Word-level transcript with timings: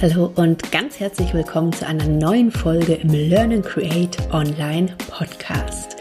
Hallo 0.00 0.30
und 0.36 0.70
ganz 0.70 1.00
herzlich 1.00 1.34
willkommen 1.34 1.72
zu 1.72 1.84
einer 1.84 2.06
neuen 2.06 2.52
Folge 2.52 2.94
im 2.94 3.10
Learn 3.10 3.52
and 3.52 3.66
Create 3.66 4.16
Online 4.30 4.94
Podcast. 5.10 5.96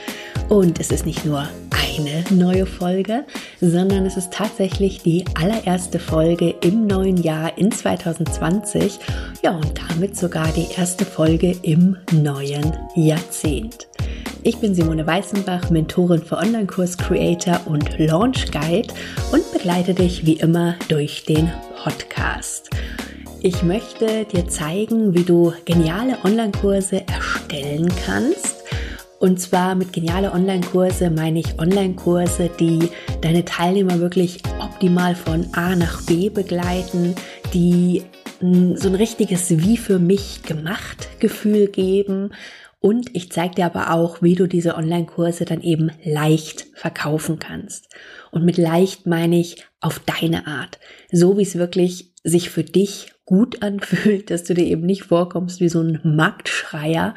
Und 0.50 0.80
es 0.80 0.92
ist 0.92 1.08
nicht 1.08 1.26
nur 1.26 1.48
eine 1.72 2.24
neue 2.30 2.68
Folge, 2.68 3.26
sondern 3.60 4.06
es 4.06 4.16
ist 4.16 4.32
tatsächlich 4.32 5.02
die 5.02 5.26
allererste 5.34 5.98
Folge 5.98 6.54
im 6.62 6.86
neuen 6.86 7.18
Jahr 7.18 7.58
in 7.58 7.72
2020. 7.72 9.00
Ja, 9.42 9.56
und 9.56 9.74
damit 9.90 10.16
sogar 10.16 10.48
die 10.50 10.68
erste 10.78 11.04
Folge 11.04 11.56
im 11.64 11.98
neuen 12.12 12.78
Jahrzehnt. 12.94 13.88
Ich 14.44 14.58
bin 14.58 14.76
Simone 14.76 15.08
Weißenbach, 15.08 15.72
Mentorin 15.72 16.22
für 16.22 16.38
Online-Kurs 16.38 17.00
Creator 17.00 17.62
und 17.66 17.98
Launch 17.98 18.52
Guide 18.52 18.94
und 19.32 19.52
begleite 19.52 19.96
dich 19.96 20.24
wie 20.24 20.34
immer 20.34 20.76
durch 20.88 21.24
den 21.26 21.52
Podcast. 21.82 22.70
Ich 23.42 23.64
möchte 23.64 24.26
dir 24.26 24.48
zeigen, 24.48 25.14
wie 25.14 25.24
du 25.24 25.54
geniale 25.66 26.18
Online-Kurse 26.24 27.06
erstellen 27.08 27.88
kannst 28.06 28.58
und 29.20 29.40
zwar 29.40 29.74
mit 29.74 29.94
geniale 29.94 30.32
Online-Kurse 30.32 31.10
meine 31.10 31.40
ich 31.40 31.60
Online-Kurse, 31.60 32.52
die 32.60 32.90
deine 33.22 33.46
Teilnehmer 33.46 34.00
wirklich 34.00 34.44
optimal 34.60 35.16
von 35.16 35.48
A 35.54 35.76
nach 35.76 36.04
B 36.04 36.30
begleiten, 36.30 37.16
die 37.54 38.04
so 38.40 38.88
ein 38.88 38.96
richtiges 38.96 39.58
Wie 39.58 39.78
für 39.78 39.98
mich 39.98 40.44
gemacht 40.44 41.10
Gefühl 41.20 41.68
geben. 41.68 42.32
Und 42.80 43.16
ich 43.16 43.32
zeige 43.32 43.56
dir 43.56 43.66
aber 43.66 43.92
auch, 43.92 44.22
wie 44.22 44.36
du 44.36 44.46
diese 44.46 44.76
Online-Kurse 44.76 45.46
dann 45.46 45.62
eben 45.62 45.90
leicht 46.04 46.68
verkaufen 46.76 47.40
kannst. 47.40 47.90
Und 48.30 48.46
mit 48.46 48.58
leicht 48.58 49.08
meine 49.08 49.40
ich 49.40 49.66
auf 49.82 50.00
deine 50.00 50.46
Art. 50.46 50.78
So 51.12 51.40
wie 51.40 51.42
es 51.42 51.56
wirklich 51.56 52.14
sich 52.24 52.52
für 52.52 52.64
dich 52.64 53.17
gut 53.28 53.62
anfühlt, 53.62 54.32
dass 54.32 54.46
du 54.46 54.56
dir 54.56 54.66
eben 54.66 54.86
nicht 54.86 55.04
vorkommst 55.04 55.60
wie 55.60 55.70
so 55.70 55.82
ein 55.82 56.00
Marktschreier, 56.04 57.14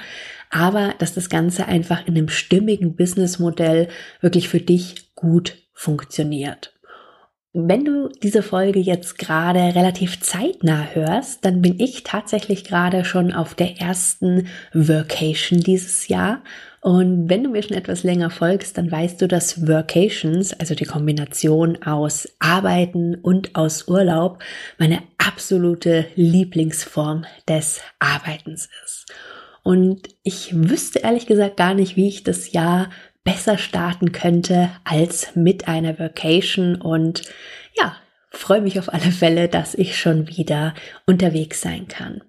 aber 0.51 0.95
dass 0.99 1.15
das 1.15 1.31
Ganze 1.31 1.67
einfach 1.67 2.07
in 2.07 2.17
einem 2.17 2.29
stimmigen 2.29 2.97
Businessmodell 2.97 3.89
wirklich 4.21 4.49
für 4.49 4.61
dich 4.61 5.15
gut 5.15 5.57
funktioniert. 5.73 6.75
Wenn 7.53 7.85
du 7.85 8.09
diese 8.23 8.43
Folge 8.43 8.79
jetzt 8.79 9.19
gerade 9.19 9.75
relativ 9.75 10.21
zeitnah 10.21 10.89
hörst, 10.93 11.45
dann 11.45 11.63
bin 11.63 11.81
ich 11.81 12.05
tatsächlich 12.05 12.65
gerade 12.65 13.05
schon 13.05 13.33
auf 13.33 13.55
der 13.55 13.81
ersten 13.81 14.49
Workation 14.73 15.61
dieses 15.61 16.09
Jahr. 16.09 16.43
Und 16.83 17.29
wenn 17.29 17.45
du 17.45 17.51
mir 17.51 17.63
schon 17.63 17.77
etwas 17.77 18.05
länger 18.05 18.31
folgst, 18.31 18.79
dann 18.79 18.91
weißt 18.91 19.21
du, 19.21 19.29
dass 19.29 19.69
Workations, 19.69 20.55
also 20.55 20.75
die 20.75 20.87
Kombination 20.87 21.83
aus 21.83 22.27
Arbeiten 22.39 23.17
und 23.17 23.55
aus 23.55 23.87
Urlaub, 23.87 24.43
meine 24.79 25.03
absolute 25.19 26.07
Lieblingsform 26.15 27.27
des 27.47 27.83
Arbeitens 27.99 28.71
ist. 28.85 29.13
Und 29.63 30.09
ich 30.23 30.55
wüsste 30.55 31.01
ehrlich 31.01 31.27
gesagt 31.27 31.59
gar 31.59 31.75
nicht, 31.75 31.97
wie 31.97 32.09
ich 32.09 32.25
das 32.25 32.53
Jahr 32.53 32.89
besser 33.25 33.59
starten 33.59 34.13
könnte 34.13 34.71
als 34.85 35.37
mit 35.37 35.69
einer 35.69 35.99
Vacation 35.99 36.77
und 36.77 37.25
ja, 37.77 37.95
freue 38.31 38.63
mich 38.63 38.79
auf 38.79 38.91
alle 38.91 39.13
Fälle, 39.13 39.49
dass 39.49 39.75
ich 39.75 39.99
schon 39.99 40.29
wieder 40.29 40.73
unterwegs 41.07 41.61
sein 41.61 41.89
kann. 41.89 42.23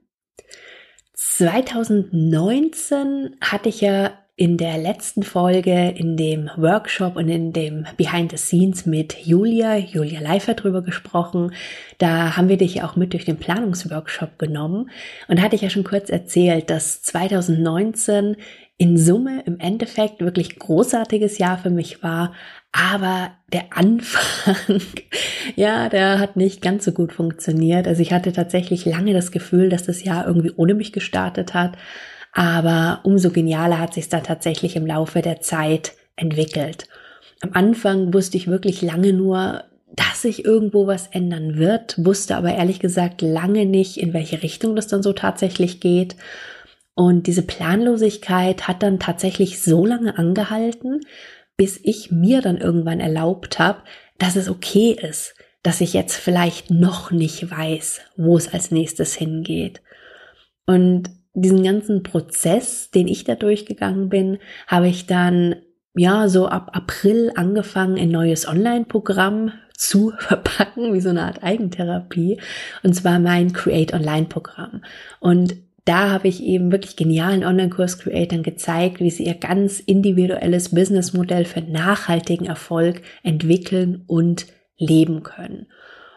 2019 1.13 3.37
hatte 3.39 3.69
ich 3.69 3.79
ja 3.79 4.11
in 4.41 4.57
der 4.57 4.79
letzten 4.79 5.21
Folge, 5.21 5.93
in 5.95 6.17
dem 6.17 6.49
Workshop 6.57 7.15
und 7.15 7.29
in 7.29 7.53
dem 7.53 7.85
Behind 7.95 8.31
the 8.31 8.37
Scenes 8.37 8.87
mit 8.87 9.15
Julia, 9.23 9.77
Julia 9.77 10.19
Leifert 10.19 10.63
drüber 10.63 10.81
gesprochen. 10.81 11.53
Da 11.99 12.35
haben 12.35 12.49
wir 12.49 12.57
dich 12.57 12.73
ja 12.73 12.89
auch 12.89 12.95
mit 12.95 13.13
durch 13.13 13.23
den 13.23 13.37
Planungsworkshop 13.37 14.39
genommen 14.39 14.89
und 15.27 15.43
hatte 15.43 15.55
ich 15.55 15.61
ja 15.61 15.69
schon 15.69 15.83
kurz 15.83 16.09
erzählt, 16.09 16.71
dass 16.71 17.03
2019 17.03 18.35
in 18.79 18.97
Summe 18.97 19.43
im 19.45 19.59
Endeffekt 19.59 20.21
wirklich 20.21 20.57
großartiges 20.57 21.37
Jahr 21.37 21.59
für 21.59 21.69
mich 21.69 22.01
war, 22.01 22.33
aber 22.71 23.33
der 23.53 23.65
Anfang, 23.69 24.81
ja, 25.55 25.87
der 25.87 26.17
hat 26.17 26.35
nicht 26.35 26.63
ganz 26.63 26.85
so 26.85 26.93
gut 26.93 27.13
funktioniert. 27.13 27.87
Also 27.87 28.01
ich 28.01 28.11
hatte 28.11 28.33
tatsächlich 28.33 28.85
lange 28.85 29.13
das 29.13 29.31
Gefühl, 29.31 29.69
dass 29.69 29.83
das 29.83 30.03
Jahr 30.03 30.25
irgendwie 30.25 30.53
ohne 30.55 30.73
mich 30.73 30.91
gestartet 30.93 31.53
hat. 31.53 31.77
Aber 32.33 33.01
umso 33.03 33.29
genialer 33.31 33.79
hat 33.79 33.93
sich 33.93 34.09
da 34.09 34.21
tatsächlich 34.21 34.75
im 34.75 34.85
Laufe 34.85 35.21
der 35.21 35.41
Zeit 35.41 35.93
entwickelt. 36.15 36.87
Am 37.41 37.51
Anfang 37.53 38.13
wusste 38.13 38.37
ich 38.37 38.47
wirklich 38.47 38.81
lange 38.81 39.13
nur, 39.13 39.63
dass 39.93 40.21
sich 40.21 40.45
irgendwo 40.45 40.87
was 40.87 41.07
ändern 41.07 41.57
wird, 41.57 41.95
wusste 41.97 42.37
aber 42.37 42.53
ehrlich 42.53 42.79
gesagt 42.79 43.21
lange 43.21 43.65
nicht, 43.65 43.97
in 43.97 44.13
welche 44.13 44.41
Richtung 44.41 44.75
das 44.75 44.87
dann 44.87 45.03
so 45.03 45.11
tatsächlich 45.11 45.81
geht. 45.81 46.15
Und 46.93 47.27
diese 47.27 47.41
Planlosigkeit 47.41 48.67
hat 48.67 48.83
dann 48.83 48.99
tatsächlich 48.99 49.61
so 49.61 49.85
lange 49.85 50.17
angehalten, 50.17 51.01
bis 51.57 51.79
ich 51.83 52.11
mir 52.11 52.41
dann 52.41 52.57
irgendwann 52.57 52.99
erlaubt 52.99 53.59
habe, 53.59 53.79
dass 54.17 54.35
es 54.35 54.49
okay 54.49 54.91
ist, 54.91 55.35
dass 55.63 55.81
ich 55.81 55.93
jetzt 55.93 56.15
vielleicht 56.15 56.71
noch 56.71 57.11
nicht 57.11 57.51
weiß, 57.51 58.01
wo 58.15 58.37
es 58.37 58.53
als 58.53 58.71
nächstes 58.71 59.15
hingeht. 59.15 59.81
Und 60.65 61.09
diesen 61.33 61.63
ganzen 61.63 62.03
Prozess, 62.03 62.91
den 62.91 63.07
ich 63.07 63.23
da 63.23 63.35
durchgegangen 63.35 64.09
bin, 64.09 64.39
habe 64.67 64.87
ich 64.87 65.05
dann 65.05 65.55
ja 65.95 66.27
so 66.27 66.47
ab 66.47 66.71
April 66.73 67.31
angefangen, 67.35 67.97
ein 67.97 68.09
neues 68.09 68.47
Online-Programm 68.47 69.53
zu 69.75 70.13
verpacken, 70.19 70.93
wie 70.93 71.01
so 71.01 71.09
eine 71.09 71.23
Art 71.23 71.43
Eigentherapie, 71.43 72.39
und 72.83 72.93
zwar 72.93 73.19
mein 73.19 73.53
Create 73.53 73.93
Online-Programm. 73.93 74.83
Und 75.19 75.55
da 75.85 76.11
habe 76.11 76.27
ich 76.27 76.43
eben 76.43 76.71
wirklich 76.71 76.95
genialen 76.95 77.43
Online-Kurs-Creatern 77.43 78.43
gezeigt, 78.43 78.99
wie 78.99 79.09
sie 79.09 79.25
ihr 79.25 79.33
ganz 79.33 79.79
individuelles 79.79 80.69
Businessmodell 80.69 81.45
für 81.45 81.61
nachhaltigen 81.61 82.45
Erfolg 82.45 83.01
entwickeln 83.23 84.03
und 84.05 84.45
leben 84.77 85.23
können. 85.23 85.67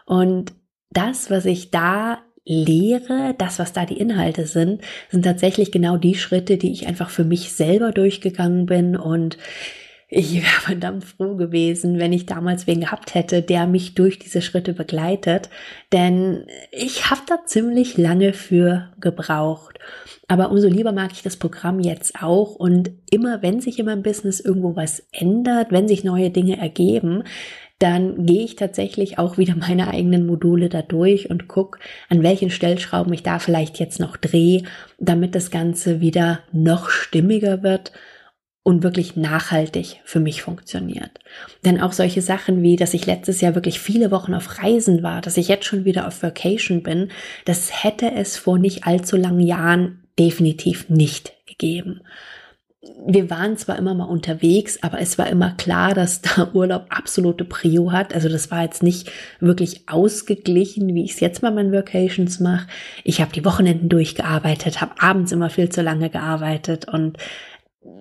Und 0.05 0.53
das, 0.91 1.31
was 1.31 1.45
ich 1.45 1.71
da 1.71 2.19
lehre, 2.45 3.33
das, 3.37 3.59
was 3.59 3.73
da 3.73 3.85
die 3.85 3.97
Inhalte 3.97 4.45
sind, 4.45 4.81
sind 5.09 5.23
tatsächlich 5.23 5.71
genau 5.71 5.97
die 5.97 6.15
Schritte, 6.15 6.57
die 6.57 6.71
ich 6.71 6.87
einfach 6.87 7.09
für 7.09 7.23
mich 7.23 7.51
selber 7.53 7.91
durchgegangen 7.91 8.65
bin. 8.67 8.95
Und 8.95 9.37
ich 10.17 10.33
wäre 10.35 10.61
verdammt 10.61 11.03
froh 11.03 11.35
gewesen, 11.35 11.99
wenn 11.99 12.13
ich 12.13 12.25
damals 12.25 12.67
wen 12.67 12.79
gehabt 12.79 13.15
hätte, 13.15 13.41
der 13.41 13.67
mich 13.67 13.95
durch 13.95 14.17
diese 14.17 14.41
Schritte 14.41 14.71
begleitet, 14.71 15.49
denn 15.91 16.45
ich 16.71 17.09
habe 17.11 17.21
da 17.27 17.39
ziemlich 17.45 17.97
lange 17.97 18.31
für 18.31 18.93
gebraucht. 19.01 19.77
Aber 20.29 20.51
umso 20.51 20.69
lieber 20.69 20.93
mag 20.93 21.11
ich 21.11 21.21
das 21.21 21.35
Programm 21.35 21.81
jetzt 21.81 22.23
auch. 22.23 22.55
Und 22.55 22.91
immer 23.11 23.41
wenn 23.41 23.59
sich 23.59 23.77
in 23.77 23.87
meinem 23.87 24.03
Business 24.03 24.39
irgendwo 24.39 24.77
was 24.77 25.05
ändert, 25.11 25.73
wenn 25.73 25.89
sich 25.89 26.05
neue 26.05 26.29
Dinge 26.29 26.57
ergeben, 26.57 27.23
dann 27.79 28.25
gehe 28.25 28.45
ich 28.45 28.55
tatsächlich 28.55 29.19
auch 29.19 29.37
wieder 29.37 29.55
meine 29.57 29.89
eigenen 29.89 30.25
Module 30.25 30.69
da 30.69 30.81
durch 30.81 31.29
und 31.29 31.49
gucke, 31.49 31.79
an 32.07 32.23
welchen 32.23 32.51
Stellschrauben 32.51 33.11
ich 33.11 33.21
da 33.21 33.37
vielleicht 33.39 33.79
jetzt 33.79 33.99
noch 33.99 34.15
drehe, 34.15 34.63
damit 34.97 35.35
das 35.35 35.51
Ganze 35.51 35.99
wieder 35.99 36.39
noch 36.53 36.89
stimmiger 36.89 37.63
wird 37.63 37.91
und 38.65 38.81
wirklich 38.81 39.15
nachhaltig 39.15 40.01
für 40.05 40.19
mich 40.19 40.41
funktioniert. 40.41 41.11
Denn 41.63 41.79
auch 41.79 41.93
solche 41.93 42.23
Sachen 42.23 42.63
wie, 42.63 42.75
dass 42.75 42.95
ich 42.95 43.05
letztes 43.05 43.39
Jahr 43.39 43.53
wirklich 43.53 43.79
viele 43.79 44.09
Wochen 44.09 44.33
auf 44.33 44.63
Reisen 44.63 45.03
war, 45.03 45.21
dass 45.21 45.37
ich 45.37 45.47
jetzt 45.47 45.65
schon 45.65 45.85
wieder 45.85 46.07
auf 46.07 46.23
Vacation 46.23 46.81
bin, 46.81 47.11
das 47.45 47.83
hätte 47.83 48.11
es 48.11 48.37
vor 48.37 48.57
nicht 48.57 48.87
allzu 48.87 49.17
langen 49.17 49.45
Jahren 49.45 50.03
definitiv 50.17 50.89
nicht 50.89 51.33
gegeben 51.45 52.01
wir 53.07 53.29
waren 53.29 53.57
zwar 53.57 53.77
immer 53.77 53.93
mal 53.93 54.05
unterwegs, 54.05 54.81
aber 54.81 54.99
es 54.99 55.17
war 55.17 55.27
immer 55.27 55.51
klar, 55.51 55.93
dass 55.93 56.21
da 56.21 56.51
Urlaub 56.53 56.85
absolute 56.89 57.43
Prio 57.43 57.91
hat. 57.91 58.13
Also 58.13 58.29
das 58.29 58.51
war 58.51 58.63
jetzt 58.63 58.83
nicht 58.83 59.11
wirklich 59.39 59.87
ausgeglichen, 59.87 60.93
wie 60.93 61.03
ich 61.03 61.13
es 61.13 61.19
jetzt 61.19 61.41
bei 61.41 61.51
meinen 61.51 61.71
Vacations 61.71 62.39
mache. 62.39 62.67
Ich 63.03 63.21
habe 63.21 63.31
die 63.31 63.45
Wochenenden 63.45 63.89
durchgearbeitet, 63.89 64.81
habe 64.81 65.01
abends 65.01 65.31
immer 65.31 65.49
viel 65.49 65.69
zu 65.69 65.81
lange 65.81 66.09
gearbeitet 66.09 66.87
und 66.87 67.17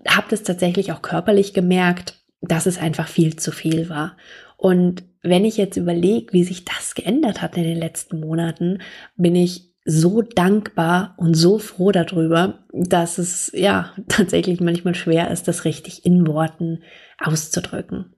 habe 0.08 0.26
das 0.30 0.42
tatsächlich 0.42 0.92
auch 0.92 1.02
körperlich 1.02 1.54
gemerkt, 1.54 2.24
dass 2.40 2.66
es 2.66 2.78
einfach 2.78 3.08
viel 3.08 3.36
zu 3.36 3.52
viel 3.52 3.88
war. 3.88 4.16
Und 4.56 5.04
wenn 5.22 5.44
ich 5.44 5.56
jetzt 5.56 5.76
überlege, 5.76 6.32
wie 6.32 6.44
sich 6.44 6.64
das 6.64 6.94
geändert 6.94 7.42
hat 7.42 7.56
in 7.56 7.64
den 7.64 7.78
letzten 7.78 8.20
Monaten, 8.20 8.78
bin 9.16 9.34
ich 9.34 9.74
so 9.84 10.22
dankbar 10.22 11.14
und 11.18 11.34
so 11.34 11.58
froh 11.58 11.92
darüber, 11.92 12.64
dass 12.72 13.18
es 13.18 13.50
ja 13.54 13.92
tatsächlich 14.08 14.60
manchmal 14.60 14.94
schwer 14.94 15.30
ist, 15.30 15.48
das 15.48 15.64
richtig 15.64 16.06
in 16.06 16.26
Worten 16.26 16.82
auszudrücken. 17.18 18.14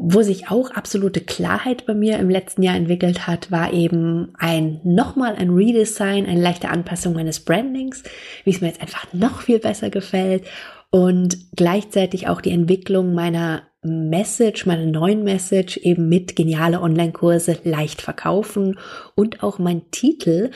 Wo 0.00 0.22
sich 0.22 0.48
auch 0.48 0.70
absolute 0.70 1.20
Klarheit 1.20 1.84
bei 1.84 1.92
mir 1.92 2.18
im 2.18 2.30
letzten 2.30 2.62
Jahr 2.62 2.76
entwickelt 2.76 3.26
hat, 3.26 3.50
war 3.50 3.72
eben 3.72 4.32
ein 4.38 4.80
nochmal 4.84 5.34
ein 5.34 5.50
Redesign, 5.50 6.24
eine 6.24 6.40
leichte 6.40 6.68
Anpassung 6.68 7.14
meines 7.14 7.40
Brandings, 7.40 8.04
wie 8.44 8.50
es 8.50 8.60
mir 8.60 8.68
jetzt 8.68 8.80
einfach 8.80 9.12
noch 9.12 9.40
viel 9.42 9.58
besser 9.58 9.90
gefällt 9.90 10.44
und 10.90 11.36
gleichzeitig 11.56 12.28
auch 12.28 12.40
die 12.40 12.52
Entwicklung 12.52 13.12
meiner 13.12 13.62
Message, 13.82 14.66
meiner 14.66 14.86
neuen 14.86 15.24
Message 15.24 15.76
eben 15.78 16.08
mit 16.08 16.36
geniale 16.36 16.80
Online-Kurse 16.80 17.58
leicht 17.64 18.00
verkaufen 18.00 18.78
und 19.14 19.42
auch 19.42 19.58
mein 19.58 19.90
Titel 19.90 20.50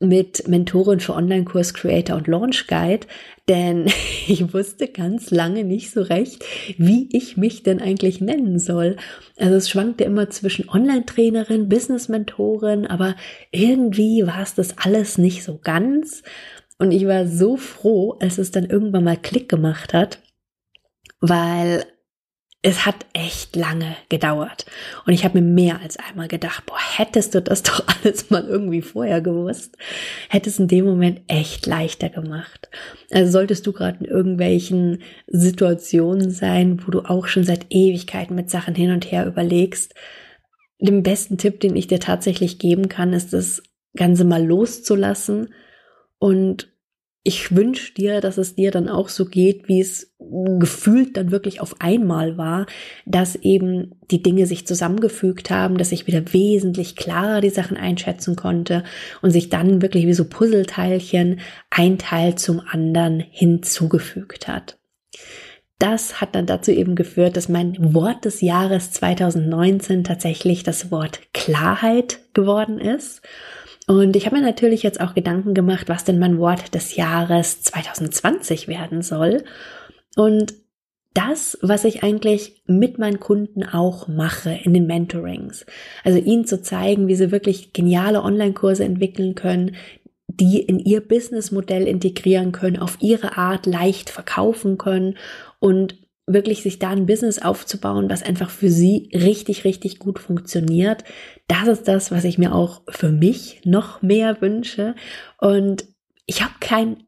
mit 0.00 0.48
Mentorin 0.48 1.00
für 1.00 1.14
Online-Kurs 1.14 1.74
Creator 1.74 2.16
und 2.16 2.26
Launch 2.26 2.66
Guide, 2.66 3.06
denn 3.48 3.86
ich 4.26 4.52
wusste 4.52 4.88
ganz 4.88 5.30
lange 5.30 5.64
nicht 5.64 5.90
so 5.90 6.02
recht, 6.02 6.44
wie 6.76 7.08
ich 7.12 7.36
mich 7.36 7.62
denn 7.62 7.80
eigentlich 7.80 8.20
nennen 8.20 8.58
soll. 8.58 8.96
Also 9.38 9.56
es 9.56 9.70
schwankte 9.70 10.04
immer 10.04 10.30
zwischen 10.30 10.68
Online-Trainerin, 10.68 11.68
Business-Mentorin, 11.68 12.86
aber 12.86 13.16
irgendwie 13.50 14.26
war 14.26 14.42
es 14.42 14.54
das 14.54 14.78
alles 14.78 15.18
nicht 15.18 15.44
so 15.44 15.58
ganz. 15.58 16.22
Und 16.78 16.90
ich 16.90 17.06
war 17.06 17.26
so 17.26 17.56
froh, 17.56 18.16
als 18.20 18.38
es 18.38 18.50
dann 18.50 18.64
irgendwann 18.64 19.04
mal 19.04 19.16
Klick 19.16 19.48
gemacht 19.48 19.94
hat, 19.94 20.20
weil 21.20 21.84
es 22.66 22.86
hat 22.86 23.04
echt 23.12 23.56
lange 23.56 23.94
gedauert. 24.08 24.64
Und 25.04 25.12
ich 25.12 25.26
habe 25.26 25.38
mir 25.38 25.46
mehr 25.46 25.82
als 25.82 25.98
einmal 25.98 26.28
gedacht, 26.28 26.64
boah, 26.64 26.78
hättest 26.96 27.34
du 27.34 27.42
das 27.42 27.62
doch 27.62 27.84
alles 27.86 28.30
mal 28.30 28.42
irgendwie 28.46 28.80
vorher 28.80 29.20
gewusst, 29.20 29.76
hätte 30.30 30.48
es 30.48 30.58
in 30.58 30.66
dem 30.66 30.86
Moment 30.86 31.20
echt 31.28 31.66
leichter 31.66 32.08
gemacht. 32.08 32.70
Also 33.10 33.32
solltest 33.32 33.66
du 33.66 33.74
gerade 33.74 33.98
in 34.02 34.06
irgendwelchen 34.06 35.02
Situationen 35.26 36.30
sein, 36.30 36.80
wo 36.86 36.90
du 36.90 37.02
auch 37.02 37.26
schon 37.26 37.44
seit 37.44 37.66
Ewigkeiten 37.68 38.34
mit 38.34 38.48
Sachen 38.48 38.74
hin 38.74 38.92
und 38.92 39.12
her 39.12 39.26
überlegst, 39.26 39.94
den 40.80 41.02
besten 41.02 41.36
Tipp, 41.36 41.60
den 41.60 41.76
ich 41.76 41.86
dir 41.86 42.00
tatsächlich 42.00 42.58
geben 42.58 42.88
kann, 42.88 43.12
ist 43.12 43.34
das 43.34 43.62
Ganze 43.94 44.24
mal 44.24 44.44
loszulassen 44.44 45.52
und 46.18 46.73
ich 47.26 47.56
wünsche 47.56 47.94
dir, 47.94 48.20
dass 48.20 48.36
es 48.36 48.54
dir 48.54 48.70
dann 48.70 48.90
auch 48.90 49.08
so 49.08 49.24
geht, 49.24 49.66
wie 49.66 49.80
es 49.80 50.14
gefühlt 50.60 51.16
dann 51.16 51.30
wirklich 51.30 51.62
auf 51.62 51.80
einmal 51.80 52.36
war, 52.36 52.66
dass 53.06 53.34
eben 53.34 53.94
die 54.10 54.22
Dinge 54.22 54.46
sich 54.46 54.66
zusammengefügt 54.66 55.50
haben, 55.50 55.78
dass 55.78 55.90
ich 55.90 56.06
wieder 56.06 56.34
wesentlich 56.34 56.96
klarer 56.96 57.40
die 57.40 57.48
Sachen 57.48 57.78
einschätzen 57.78 58.36
konnte 58.36 58.84
und 59.22 59.30
sich 59.30 59.48
dann 59.48 59.80
wirklich 59.80 60.06
wie 60.06 60.12
so 60.12 60.26
Puzzleteilchen 60.26 61.40
ein 61.70 61.96
Teil 61.96 62.34
zum 62.34 62.60
anderen 62.60 63.20
hinzugefügt 63.20 64.46
hat. 64.46 64.78
Das 65.78 66.20
hat 66.20 66.34
dann 66.34 66.44
dazu 66.44 66.72
eben 66.72 66.94
geführt, 66.94 67.38
dass 67.38 67.48
mein 67.48 67.94
Wort 67.94 68.26
des 68.26 68.42
Jahres 68.42 68.92
2019 68.92 70.04
tatsächlich 70.04 70.62
das 70.62 70.90
Wort 70.90 71.20
Klarheit 71.32 72.20
geworden 72.34 72.78
ist. 72.78 73.22
Und 73.86 74.16
ich 74.16 74.26
habe 74.26 74.36
mir 74.36 74.42
natürlich 74.42 74.82
jetzt 74.82 75.00
auch 75.00 75.14
Gedanken 75.14 75.52
gemacht, 75.54 75.88
was 75.88 76.04
denn 76.04 76.18
mein 76.18 76.38
Wort 76.38 76.74
des 76.74 76.96
Jahres 76.96 77.62
2020 77.62 78.66
werden 78.68 79.02
soll. 79.02 79.44
Und 80.16 80.54
das, 81.12 81.58
was 81.62 81.84
ich 81.84 82.02
eigentlich 82.02 82.62
mit 82.66 82.98
meinen 82.98 83.20
Kunden 83.20 83.62
auch 83.62 84.08
mache 84.08 84.50
in 84.50 84.74
den 84.74 84.86
Mentorings. 84.86 85.64
Also 86.02 86.18
ihnen 86.18 86.44
zu 86.44 86.60
zeigen, 86.60 87.06
wie 87.06 87.14
sie 87.14 87.30
wirklich 87.30 87.72
geniale 87.72 88.22
Online-Kurse 88.22 88.84
entwickeln 88.84 89.34
können, 89.34 89.76
die 90.26 90.60
in 90.60 90.80
ihr 90.80 91.00
Businessmodell 91.00 91.86
integrieren 91.86 92.50
können, 92.50 92.78
auf 92.78 92.98
ihre 93.00 93.36
Art 93.36 93.66
leicht 93.66 94.10
verkaufen 94.10 94.78
können 94.78 95.16
und 95.60 95.96
wirklich 96.26 96.62
sich 96.62 96.78
da 96.78 96.90
ein 96.90 97.06
Business 97.06 97.38
aufzubauen, 97.38 98.08
was 98.08 98.22
einfach 98.22 98.50
für 98.50 98.70
sie 98.70 99.10
richtig, 99.12 99.64
richtig 99.64 99.98
gut 99.98 100.18
funktioniert. 100.18 101.04
Das 101.48 101.68
ist 101.68 101.86
das, 101.86 102.10
was 102.10 102.24
ich 102.24 102.38
mir 102.38 102.54
auch 102.54 102.82
für 102.88 103.10
mich 103.10 103.60
noch 103.64 104.00
mehr 104.00 104.40
wünsche. 104.40 104.94
Und 105.38 105.84
ich 106.26 106.42
habe 106.42 106.54
kein 106.60 107.04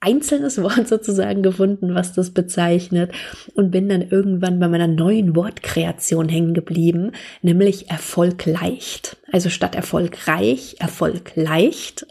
einzelnes 0.00 0.58
Wort 0.62 0.88
sozusagen 0.88 1.42
gefunden, 1.42 1.94
was 1.94 2.12
das 2.12 2.32
bezeichnet 2.32 3.12
und 3.54 3.70
bin 3.70 3.88
dann 3.88 4.02
irgendwann 4.02 4.60
bei 4.60 4.68
meiner 4.68 4.88
neuen 4.88 5.34
Wortkreation 5.34 6.28
hängen 6.28 6.54
geblieben, 6.54 7.12
nämlich 7.40 7.90
Erfolg 7.90 8.44
leicht. 8.44 9.16
Also 9.32 9.48
statt 9.48 9.74
erfolgreich, 9.74 10.76
Erfolg 10.80 11.32
leicht. 11.34 12.06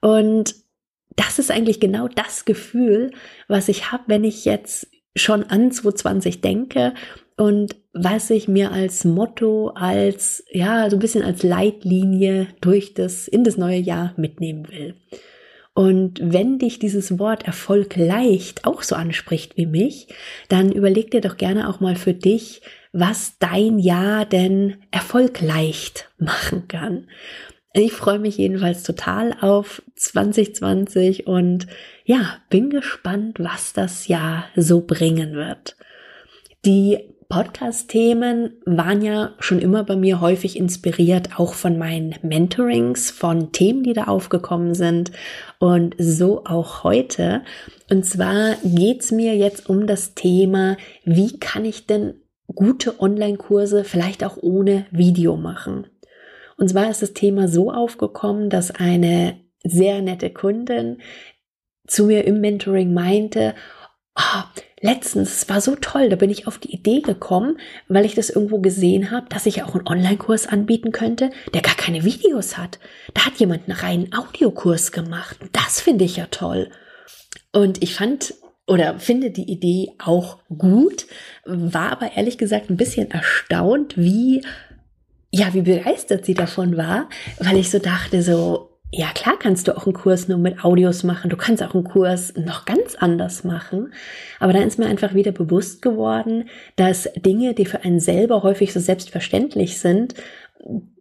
Und 0.00 0.54
das 1.16 1.38
ist 1.38 1.50
eigentlich 1.50 1.78
genau 1.78 2.08
das 2.08 2.46
Gefühl, 2.46 3.10
was 3.48 3.68
ich 3.68 3.92
habe, 3.92 4.04
wenn 4.06 4.24
ich 4.24 4.46
jetzt 4.46 4.88
schon 5.14 5.44
an 5.44 5.70
2020 5.70 6.40
denke 6.40 6.94
und 7.36 7.76
was 7.92 8.30
ich 8.30 8.48
mir 8.48 8.72
als 8.72 9.04
Motto, 9.04 9.68
als, 9.74 10.44
ja, 10.50 10.88
so 10.88 10.96
ein 10.96 11.00
bisschen 11.00 11.24
als 11.24 11.42
Leitlinie 11.42 12.46
durch 12.60 12.94
das, 12.94 13.28
in 13.28 13.44
das 13.44 13.56
neue 13.56 13.78
Jahr 13.78 14.14
mitnehmen 14.16 14.68
will. 14.68 14.94
Und 15.74 16.20
wenn 16.22 16.58
dich 16.58 16.78
dieses 16.78 17.18
Wort 17.18 17.44
Erfolg 17.44 17.96
leicht 17.96 18.66
auch 18.66 18.82
so 18.82 18.94
anspricht 18.94 19.56
wie 19.56 19.66
mich, 19.66 20.08
dann 20.48 20.70
überleg 20.70 21.10
dir 21.10 21.22
doch 21.22 21.38
gerne 21.38 21.68
auch 21.68 21.80
mal 21.80 21.96
für 21.96 22.12
dich, 22.12 22.60
was 22.92 23.38
dein 23.38 23.78
Jahr 23.78 24.26
denn 24.26 24.76
Erfolg 24.90 25.40
leicht 25.40 26.10
machen 26.18 26.68
kann. 26.68 27.08
Ich 27.74 27.92
freue 27.92 28.18
mich 28.18 28.36
jedenfalls 28.36 28.82
total 28.82 29.34
auf 29.40 29.82
2020 29.96 31.26
und 31.26 31.66
ja, 32.04 32.36
bin 32.50 32.68
gespannt, 32.68 33.38
was 33.40 33.72
das 33.72 34.08
Jahr 34.08 34.44
so 34.54 34.82
bringen 34.82 35.34
wird. 35.34 35.76
Die 36.66 36.98
Podcast-Themen 37.30 38.52
waren 38.66 39.00
ja 39.00 39.32
schon 39.38 39.58
immer 39.58 39.84
bei 39.84 39.96
mir 39.96 40.20
häufig 40.20 40.58
inspiriert, 40.58 41.40
auch 41.40 41.54
von 41.54 41.78
meinen 41.78 42.14
Mentorings, 42.20 43.10
von 43.10 43.52
Themen, 43.52 43.84
die 43.84 43.94
da 43.94 44.04
aufgekommen 44.04 44.74
sind 44.74 45.10
und 45.58 45.94
so 45.96 46.44
auch 46.44 46.84
heute. 46.84 47.40
Und 47.88 48.04
zwar 48.04 48.56
geht's 48.62 49.12
mir 49.12 49.34
jetzt 49.34 49.70
um 49.70 49.86
das 49.86 50.14
Thema, 50.14 50.76
wie 51.04 51.38
kann 51.38 51.64
ich 51.64 51.86
denn 51.86 52.16
gute 52.54 53.00
Online-Kurse 53.00 53.84
vielleicht 53.84 54.24
auch 54.24 54.36
ohne 54.36 54.84
Video 54.90 55.38
machen? 55.38 55.86
Und 56.62 56.68
zwar 56.68 56.88
ist 56.88 57.02
das 57.02 57.12
Thema 57.12 57.48
so 57.48 57.72
aufgekommen, 57.72 58.48
dass 58.48 58.70
eine 58.70 59.40
sehr 59.64 60.00
nette 60.00 60.30
Kundin 60.30 60.98
zu 61.88 62.04
mir 62.04 62.24
im 62.24 62.40
Mentoring 62.40 62.94
meinte, 62.94 63.56
oh, 64.14 64.42
letztens, 64.80 65.38
es 65.38 65.48
war 65.48 65.60
so 65.60 65.74
toll, 65.74 66.08
da 66.08 66.14
bin 66.14 66.30
ich 66.30 66.46
auf 66.46 66.58
die 66.58 66.72
Idee 66.72 67.00
gekommen, 67.00 67.58
weil 67.88 68.04
ich 68.04 68.14
das 68.14 68.30
irgendwo 68.30 68.60
gesehen 68.60 69.10
habe, 69.10 69.26
dass 69.28 69.46
ich 69.46 69.64
auch 69.64 69.74
einen 69.74 69.88
Online-Kurs 69.88 70.46
anbieten 70.46 70.92
könnte, 70.92 71.30
der 71.52 71.62
gar 71.62 71.74
keine 71.74 72.04
Videos 72.04 72.56
hat. 72.56 72.78
Da 73.12 73.26
hat 73.26 73.40
jemand 73.40 73.68
einen 73.68 73.76
reinen 73.76 74.14
Audiokurs 74.14 74.92
gemacht. 74.92 75.38
Das 75.50 75.80
finde 75.80 76.04
ich 76.04 76.18
ja 76.18 76.26
toll. 76.30 76.70
Und 77.50 77.82
ich 77.82 77.96
fand 77.96 78.34
oder 78.68 79.00
finde 79.00 79.32
die 79.32 79.50
Idee 79.50 79.94
auch 79.98 80.38
gut, 80.48 81.06
war 81.44 81.90
aber 81.90 82.12
ehrlich 82.12 82.38
gesagt 82.38 82.70
ein 82.70 82.76
bisschen 82.76 83.10
erstaunt, 83.10 83.98
wie 83.98 84.42
ja, 85.32 85.54
wie 85.54 85.62
begeistert 85.62 86.26
sie 86.26 86.34
davon 86.34 86.76
war, 86.76 87.08
weil 87.40 87.56
ich 87.56 87.70
so 87.70 87.78
dachte, 87.78 88.22
so, 88.22 88.68
ja 88.92 89.08
klar 89.14 89.38
kannst 89.38 89.66
du 89.66 89.76
auch 89.76 89.86
einen 89.86 89.94
Kurs 89.94 90.28
nur 90.28 90.36
mit 90.36 90.62
Audios 90.62 91.02
machen, 91.02 91.30
du 91.30 91.36
kannst 91.36 91.62
auch 91.62 91.74
einen 91.74 91.84
Kurs 91.84 92.34
noch 92.36 92.66
ganz 92.66 92.94
anders 92.94 93.42
machen, 93.42 93.94
aber 94.38 94.52
dann 94.52 94.68
ist 94.68 94.78
mir 94.78 94.86
einfach 94.86 95.14
wieder 95.14 95.32
bewusst 95.32 95.80
geworden, 95.80 96.50
dass 96.76 97.08
Dinge, 97.16 97.54
die 97.54 97.64
für 97.64 97.82
einen 97.82 97.98
selber 97.98 98.42
häufig 98.42 98.74
so 98.74 98.80
selbstverständlich 98.80 99.80
sind, 99.80 100.14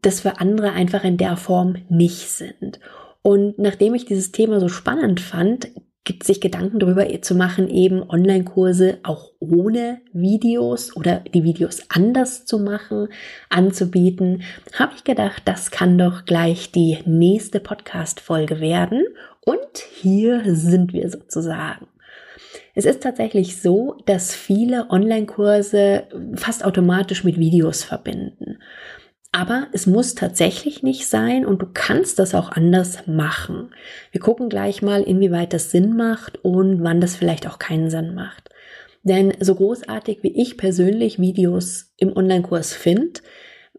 das 0.01 0.21
für 0.21 0.39
andere 0.39 0.71
einfach 0.71 1.03
in 1.03 1.17
der 1.17 1.35
Form 1.35 1.75
nicht 1.89 2.29
sind. 2.29 2.79
Und 3.21 3.59
nachdem 3.59 3.93
ich 3.93 4.05
dieses 4.05 4.31
Thema 4.31 4.59
so 4.59 4.69
spannend 4.69 5.19
fand, 5.19 5.69
gibt 6.03 6.23
sich 6.23 6.41
Gedanken 6.41 6.79
darüber 6.79 7.05
zu 7.21 7.35
machen, 7.35 7.69
eben 7.69 8.01
Online-Kurse 8.09 8.99
auch 9.03 9.31
ohne 9.39 10.01
Videos 10.13 10.95
oder 10.95 11.23
die 11.33 11.43
Videos 11.43 11.83
anders 11.89 12.45
zu 12.45 12.59
machen, 12.59 13.09
anzubieten, 13.49 14.41
habe 14.73 14.93
ich 14.95 15.03
gedacht, 15.03 15.43
das 15.45 15.69
kann 15.69 15.97
doch 15.97 16.25
gleich 16.25 16.71
die 16.71 16.97
nächste 17.05 17.59
Podcast-Folge 17.59 18.59
werden. 18.59 19.05
Und 19.45 19.77
hier 20.01 20.41
sind 20.55 20.93
wir 20.93 21.09
sozusagen. 21.09 21.87
Es 22.73 22.85
ist 22.85 23.03
tatsächlich 23.03 23.61
so, 23.61 23.97
dass 24.05 24.33
viele 24.33 24.89
Online-Kurse 24.89 26.03
fast 26.35 26.65
automatisch 26.65 27.23
mit 27.23 27.37
Videos 27.37 27.83
verbinden. 27.83 28.59
Aber 29.33 29.67
es 29.71 29.87
muss 29.87 30.13
tatsächlich 30.13 30.83
nicht 30.83 31.07
sein 31.07 31.45
und 31.45 31.61
du 31.61 31.67
kannst 31.73 32.19
das 32.19 32.35
auch 32.35 32.51
anders 32.51 33.07
machen. 33.07 33.73
Wir 34.11 34.19
gucken 34.19 34.49
gleich 34.49 34.81
mal, 34.81 35.01
inwieweit 35.03 35.53
das 35.53 35.71
Sinn 35.71 35.95
macht 35.95 36.43
und 36.43 36.83
wann 36.83 36.99
das 36.99 37.15
vielleicht 37.15 37.47
auch 37.47 37.57
keinen 37.57 37.89
Sinn 37.89 38.13
macht. 38.13 38.49
Denn 39.03 39.33
so 39.39 39.55
großartig 39.55 40.19
wie 40.21 40.41
ich 40.41 40.57
persönlich 40.57 41.17
Videos 41.17 41.93
im 41.97 42.15
Online-Kurs 42.15 42.73
finde, 42.73 43.21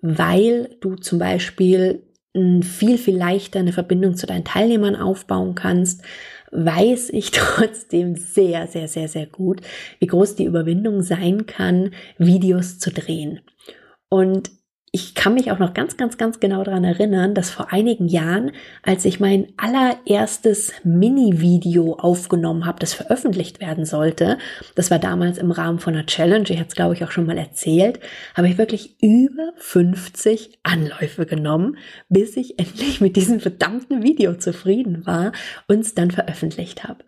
weil 0.00 0.76
du 0.80 0.96
zum 0.96 1.18
Beispiel 1.18 2.02
viel, 2.34 2.96
viel 2.96 3.16
leichter 3.16 3.60
eine 3.60 3.74
Verbindung 3.74 4.16
zu 4.16 4.26
deinen 4.26 4.44
Teilnehmern 4.44 4.96
aufbauen 4.96 5.54
kannst, 5.54 6.02
weiß 6.50 7.10
ich 7.10 7.30
trotzdem 7.32 8.16
sehr, 8.16 8.66
sehr, 8.68 8.88
sehr, 8.88 9.08
sehr 9.08 9.26
gut, 9.26 9.60
wie 9.98 10.06
groß 10.06 10.34
die 10.36 10.46
Überwindung 10.46 11.02
sein 11.02 11.44
kann, 11.44 11.90
Videos 12.16 12.78
zu 12.78 12.90
drehen. 12.90 13.40
Und 14.08 14.50
ich 14.94 15.14
kann 15.14 15.32
mich 15.32 15.50
auch 15.50 15.58
noch 15.58 15.72
ganz, 15.72 15.96
ganz, 15.96 16.18
ganz 16.18 16.38
genau 16.38 16.62
daran 16.64 16.84
erinnern, 16.84 17.34
dass 17.34 17.48
vor 17.48 17.72
einigen 17.72 18.08
Jahren, 18.08 18.52
als 18.82 19.06
ich 19.06 19.20
mein 19.20 19.48
allererstes 19.56 20.74
Mini-Video 20.84 21.94
aufgenommen 21.94 22.66
habe, 22.66 22.78
das 22.78 22.92
veröffentlicht 22.92 23.58
werden 23.58 23.86
sollte, 23.86 24.36
das 24.74 24.90
war 24.90 24.98
damals 24.98 25.38
im 25.38 25.50
Rahmen 25.50 25.78
von 25.78 25.94
einer 25.94 26.04
Challenge, 26.04 26.44
ich 26.46 26.58
hatte 26.58 26.68
es 26.68 26.74
glaube 26.74 26.92
ich 26.92 27.04
auch 27.04 27.10
schon 27.10 27.24
mal 27.24 27.38
erzählt, 27.38 28.00
habe 28.34 28.48
ich 28.48 28.58
wirklich 28.58 28.96
über 29.00 29.54
50 29.56 30.58
Anläufe 30.62 31.24
genommen, 31.24 31.78
bis 32.10 32.36
ich 32.36 32.58
endlich 32.58 33.00
mit 33.00 33.16
diesem 33.16 33.40
verdammten 33.40 34.02
Video 34.02 34.34
zufrieden 34.34 35.06
war 35.06 35.32
und 35.68 35.80
es 35.80 35.94
dann 35.94 36.10
veröffentlicht 36.10 36.84
habe 36.84 37.02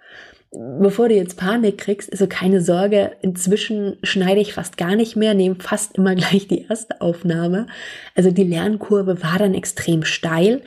bevor 0.81 1.09
du 1.09 1.15
jetzt 1.15 1.37
Panik 1.37 1.79
kriegst, 1.79 2.13
also 2.13 2.27
keine 2.27 2.61
Sorge, 2.61 3.17
inzwischen 3.23 3.97
schneide 4.03 4.41
ich 4.41 4.55
fast 4.55 4.77
gar 4.77 4.97
nicht 4.97 5.17
mehr, 5.17 5.35
nehme 5.35 5.57
fast 5.57 5.97
immer 5.97 6.15
gleich 6.15 6.49
die 6.49 6.67
erste 6.69 7.01
Aufnahme. 7.01 7.67
Also 8.15 8.31
die 8.31 8.45
Lernkurve 8.45 9.23
war 9.23 9.39
dann 9.39 9.55
extrem 9.55 10.05
steil, 10.05 10.63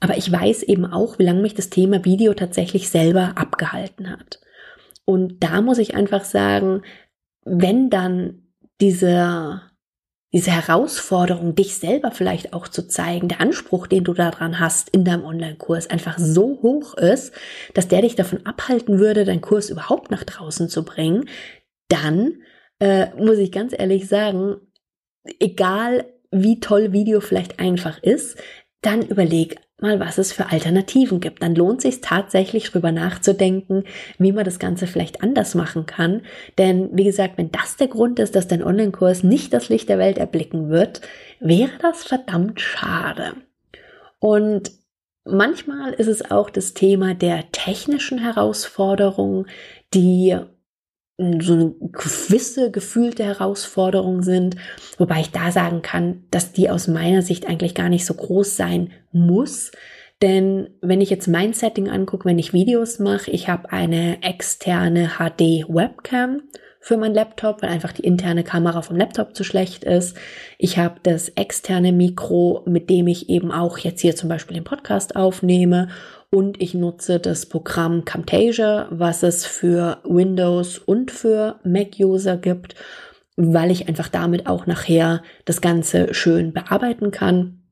aber 0.00 0.16
ich 0.16 0.30
weiß 0.30 0.62
eben 0.64 0.86
auch, 0.86 1.18
wie 1.18 1.24
lange 1.24 1.42
mich 1.42 1.54
das 1.54 1.70
Thema 1.70 2.04
Video 2.04 2.34
tatsächlich 2.34 2.88
selber 2.88 3.32
abgehalten 3.36 4.10
hat. 4.10 4.40
Und 5.04 5.42
da 5.42 5.60
muss 5.60 5.78
ich 5.78 5.94
einfach 5.94 6.24
sagen, 6.24 6.82
wenn 7.44 7.90
dann 7.90 8.42
dieser 8.80 9.71
diese 10.32 10.50
Herausforderung, 10.50 11.54
dich 11.54 11.76
selber 11.76 12.10
vielleicht 12.10 12.54
auch 12.54 12.66
zu 12.66 12.88
zeigen, 12.88 13.28
der 13.28 13.40
Anspruch, 13.40 13.86
den 13.86 14.04
du 14.04 14.14
daran 14.14 14.58
hast 14.58 14.88
in 14.88 15.04
deinem 15.04 15.24
Online-Kurs, 15.24 15.90
einfach 15.90 16.18
so 16.18 16.58
hoch 16.62 16.94
ist, 16.94 17.32
dass 17.74 17.88
der 17.88 18.00
dich 18.02 18.14
davon 18.14 18.46
abhalten 18.46 18.98
würde, 18.98 19.24
deinen 19.24 19.42
Kurs 19.42 19.68
überhaupt 19.68 20.10
nach 20.10 20.24
draußen 20.24 20.70
zu 20.70 20.84
bringen, 20.84 21.28
dann 21.88 22.42
äh, 22.80 23.14
muss 23.16 23.36
ich 23.36 23.52
ganz 23.52 23.74
ehrlich 23.76 24.08
sagen, 24.08 24.56
egal 25.38 26.06
wie 26.30 26.60
toll 26.60 26.92
Video 26.92 27.20
vielleicht 27.20 27.60
einfach 27.60 28.02
ist, 28.02 28.38
dann 28.80 29.02
überleg 29.02 29.56
mal, 29.82 30.00
was 30.00 30.18
es 30.18 30.32
für 30.32 30.50
Alternativen 30.50 31.20
gibt. 31.20 31.42
Dann 31.42 31.54
lohnt 31.54 31.82
sich 31.82 32.00
tatsächlich 32.00 32.70
drüber 32.70 32.92
nachzudenken, 32.92 33.84
wie 34.18 34.32
man 34.32 34.44
das 34.44 34.58
Ganze 34.58 34.86
vielleicht 34.86 35.22
anders 35.22 35.54
machen 35.54 35.86
kann. 35.86 36.22
Denn 36.58 36.90
wie 36.92 37.04
gesagt, 37.04 37.36
wenn 37.36 37.50
das 37.50 37.76
der 37.76 37.88
Grund 37.88 38.18
ist, 38.18 38.34
dass 38.34 38.48
dein 38.48 38.62
Online-Kurs 38.62 39.22
nicht 39.22 39.52
das 39.52 39.68
Licht 39.68 39.88
der 39.88 39.98
Welt 39.98 40.18
erblicken 40.18 40.70
wird, 40.70 41.02
wäre 41.40 41.72
das 41.80 42.04
verdammt 42.04 42.60
schade. 42.60 43.34
Und 44.18 44.72
manchmal 45.24 45.92
ist 45.92 46.08
es 46.08 46.30
auch 46.30 46.48
das 46.48 46.74
Thema 46.74 47.14
der 47.14 47.50
technischen 47.52 48.18
Herausforderungen, 48.18 49.46
die 49.94 50.36
so 51.40 51.52
eine 51.54 51.74
gewisse 51.92 52.70
gefühlte 52.70 53.24
Herausforderung 53.24 54.22
sind, 54.22 54.56
wobei 54.98 55.20
ich 55.20 55.30
da 55.30 55.50
sagen 55.50 55.82
kann, 55.82 56.24
dass 56.30 56.52
die 56.52 56.70
aus 56.70 56.88
meiner 56.88 57.22
Sicht 57.22 57.48
eigentlich 57.48 57.74
gar 57.74 57.88
nicht 57.88 58.04
so 58.06 58.14
groß 58.14 58.56
sein 58.56 58.90
muss. 59.12 59.72
Denn 60.22 60.70
wenn 60.80 61.00
ich 61.00 61.10
jetzt 61.10 61.26
mein 61.26 61.52
Setting 61.52 61.88
angucke, 61.88 62.24
wenn 62.24 62.38
ich 62.38 62.52
Videos 62.52 63.00
mache, 63.00 63.30
ich 63.30 63.48
habe 63.48 63.72
eine 63.72 64.22
externe 64.22 65.10
HD 65.18 65.66
Webcam 65.68 66.42
für 66.78 66.96
meinen 66.96 67.14
Laptop, 67.14 67.62
weil 67.62 67.70
einfach 67.70 67.92
die 67.92 68.04
interne 68.04 68.44
Kamera 68.44 68.82
vom 68.82 68.96
Laptop 68.96 69.36
zu 69.36 69.44
schlecht 69.44 69.84
ist. 69.84 70.16
Ich 70.58 70.78
habe 70.78 70.96
das 71.02 71.28
externe 71.30 71.92
Mikro, 71.92 72.62
mit 72.66 72.90
dem 72.90 73.06
ich 73.06 73.28
eben 73.30 73.52
auch 73.52 73.78
jetzt 73.78 74.00
hier 74.00 74.16
zum 74.16 74.28
Beispiel 74.28 74.54
den 74.54 74.64
Podcast 74.64 75.16
aufnehme 75.16 75.88
und 76.34 76.62
ich 76.62 76.72
nutze 76.72 77.20
das 77.20 77.44
Programm 77.46 78.06
Camtasia, 78.06 78.88
was 78.90 79.22
es 79.22 79.44
für 79.44 79.98
Windows 80.04 80.78
und 80.78 81.10
für 81.10 81.60
Mac-User 81.62 82.38
gibt, 82.38 82.74
weil 83.36 83.70
ich 83.70 83.86
einfach 83.86 84.08
damit 84.08 84.46
auch 84.46 84.66
nachher 84.66 85.22
das 85.44 85.60
Ganze 85.60 86.14
schön 86.14 86.52
bearbeiten 86.54 87.10
kann. 87.10 87.62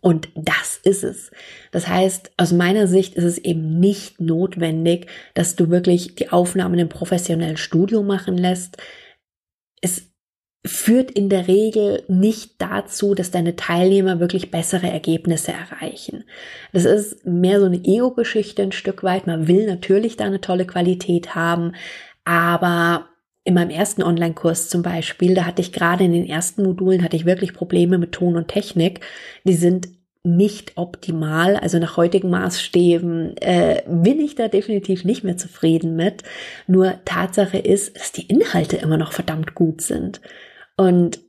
Und 0.00 0.28
das 0.34 0.80
ist 0.82 1.04
es. 1.04 1.30
Das 1.70 1.86
heißt, 1.86 2.32
aus 2.36 2.52
meiner 2.52 2.88
Sicht 2.88 3.14
ist 3.14 3.24
es 3.24 3.38
eben 3.38 3.78
nicht 3.78 4.20
notwendig, 4.20 5.06
dass 5.34 5.54
du 5.54 5.70
wirklich 5.70 6.16
die 6.16 6.30
Aufnahmen 6.30 6.78
im 6.78 6.88
professionellen 6.88 7.58
Studio 7.58 8.02
machen 8.02 8.36
lässt. 8.36 8.76
Es 9.82 10.09
führt 10.64 11.10
in 11.10 11.30
der 11.30 11.48
Regel 11.48 12.02
nicht 12.08 12.60
dazu, 12.60 13.14
dass 13.14 13.30
deine 13.30 13.56
Teilnehmer 13.56 14.20
wirklich 14.20 14.50
bessere 14.50 14.90
Ergebnisse 14.90 15.52
erreichen. 15.52 16.24
Das 16.72 16.84
ist 16.84 17.24
mehr 17.24 17.60
so 17.60 17.66
eine 17.66 17.82
Ego-Geschichte 17.82 18.62
ein 18.62 18.72
Stück 18.72 19.02
weit. 19.02 19.26
Man 19.26 19.48
will 19.48 19.66
natürlich 19.66 20.16
da 20.16 20.24
eine 20.24 20.40
tolle 20.40 20.66
Qualität 20.66 21.34
haben, 21.34 21.72
aber 22.24 23.06
in 23.44 23.54
meinem 23.54 23.70
ersten 23.70 24.02
Online-Kurs 24.02 24.68
zum 24.68 24.82
Beispiel, 24.82 25.34
da 25.34 25.46
hatte 25.46 25.62
ich 25.62 25.72
gerade 25.72 26.04
in 26.04 26.12
den 26.12 26.28
ersten 26.28 26.62
Modulen 26.62 27.02
hatte 27.02 27.16
ich 27.16 27.24
wirklich 27.24 27.54
Probleme 27.54 27.96
mit 27.96 28.12
Ton 28.12 28.36
und 28.36 28.48
Technik. 28.48 29.00
Die 29.44 29.54
sind 29.54 29.88
nicht 30.22 30.72
optimal. 30.76 31.56
Also 31.56 31.78
nach 31.78 31.96
heutigen 31.96 32.28
Maßstäben 32.28 33.38
äh, 33.38 33.82
bin 33.86 34.20
ich 34.20 34.34
da 34.34 34.48
definitiv 34.48 35.04
nicht 35.04 35.24
mehr 35.24 35.38
zufrieden 35.38 35.96
mit. 35.96 36.22
Nur 36.66 36.96
Tatsache 37.06 37.56
ist, 37.56 37.96
dass 37.96 38.12
die 38.12 38.26
Inhalte 38.26 38.76
immer 38.76 38.98
noch 38.98 39.12
verdammt 39.12 39.54
gut 39.54 39.80
sind. 39.80 40.20
Und 40.80 41.20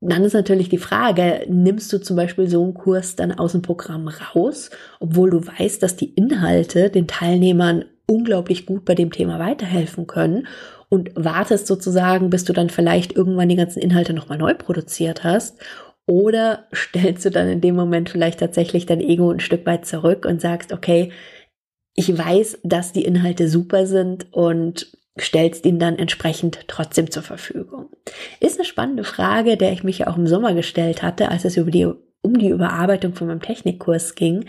dann 0.00 0.24
ist 0.24 0.32
natürlich 0.32 0.68
die 0.68 0.76
Frage, 0.76 1.46
nimmst 1.48 1.92
du 1.92 1.98
zum 1.98 2.16
Beispiel 2.16 2.48
so 2.48 2.64
einen 2.64 2.74
Kurs 2.74 3.14
dann 3.14 3.30
aus 3.30 3.52
dem 3.52 3.62
Programm 3.62 4.08
raus, 4.08 4.70
obwohl 4.98 5.30
du 5.30 5.46
weißt, 5.46 5.80
dass 5.80 5.94
die 5.94 6.12
Inhalte 6.14 6.90
den 6.90 7.06
Teilnehmern 7.06 7.84
unglaublich 8.08 8.66
gut 8.66 8.84
bei 8.84 8.96
dem 8.96 9.12
Thema 9.12 9.38
weiterhelfen 9.38 10.08
können 10.08 10.48
und 10.88 11.12
wartest 11.14 11.68
sozusagen, 11.68 12.28
bis 12.28 12.42
du 12.42 12.52
dann 12.52 12.70
vielleicht 12.70 13.12
irgendwann 13.12 13.50
die 13.50 13.54
ganzen 13.54 13.78
Inhalte 13.78 14.14
nochmal 14.14 14.38
neu 14.38 14.54
produziert 14.54 15.22
hast? 15.22 15.60
Oder 16.08 16.66
stellst 16.74 17.24
du 17.24 17.30
dann 17.30 17.46
in 17.46 17.60
dem 17.60 17.76
Moment 17.76 18.10
vielleicht 18.10 18.40
tatsächlich 18.40 18.86
dein 18.86 19.00
Ego 19.00 19.30
ein 19.30 19.38
Stück 19.38 19.64
weit 19.64 19.86
zurück 19.86 20.26
und 20.26 20.40
sagst, 20.40 20.72
okay, 20.72 21.12
ich 21.94 22.18
weiß, 22.18 22.58
dass 22.64 22.90
die 22.90 23.04
Inhalte 23.04 23.46
super 23.46 23.86
sind 23.86 24.26
und 24.32 24.90
stellst 25.20 25.66
ihn 25.66 25.78
dann 25.78 25.98
entsprechend 25.98 26.60
trotzdem 26.68 27.10
zur 27.10 27.22
Verfügung? 27.22 27.90
Ist 28.40 28.58
eine 28.58 28.64
spannende 28.64 29.04
Frage, 29.04 29.56
der 29.56 29.72
ich 29.72 29.84
mich 29.84 29.98
ja 29.98 30.06
auch 30.08 30.16
im 30.16 30.26
Sommer 30.26 30.54
gestellt 30.54 31.02
hatte, 31.02 31.30
als 31.30 31.44
es 31.44 31.56
über 31.56 31.70
die, 31.70 31.86
um 31.86 32.38
die 32.38 32.48
Überarbeitung 32.48 33.14
von 33.14 33.26
meinem 33.26 33.42
Technikkurs 33.42 34.14
ging. 34.14 34.46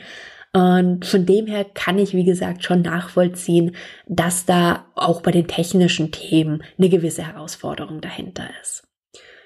Und 0.53 1.05
von 1.05 1.25
dem 1.25 1.47
her 1.47 1.65
kann 1.65 1.97
ich, 1.97 2.13
wie 2.13 2.23
gesagt, 2.23 2.63
schon 2.63 2.83
nachvollziehen, 2.83 3.75
dass 4.07 4.45
da 4.45 4.85
auch 4.95 5.21
bei 5.21 5.31
den 5.31 5.47
technischen 5.47 6.11
Themen 6.11 6.63
eine 6.77 6.89
gewisse 6.89 7.25
Herausforderung 7.25 8.01
dahinter 8.01 8.47
ist. 8.61 8.87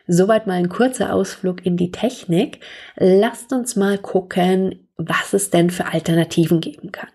Soweit 0.08 0.48
mal 0.48 0.54
ein 0.54 0.70
kurzer 0.70 1.14
Ausflug 1.14 1.66
in 1.66 1.78
die 1.78 1.92
Technik. 1.92 2.60
Lasst 2.96 3.52
uns 3.52 3.76
mal 3.76 3.98
gucken, 3.98 4.88
was 4.98 5.34
es 5.34 5.50
denn 5.50 5.70
für 5.70 5.86
Alternativen 5.86 6.62
geben 6.62 6.92
kann. 6.92 7.10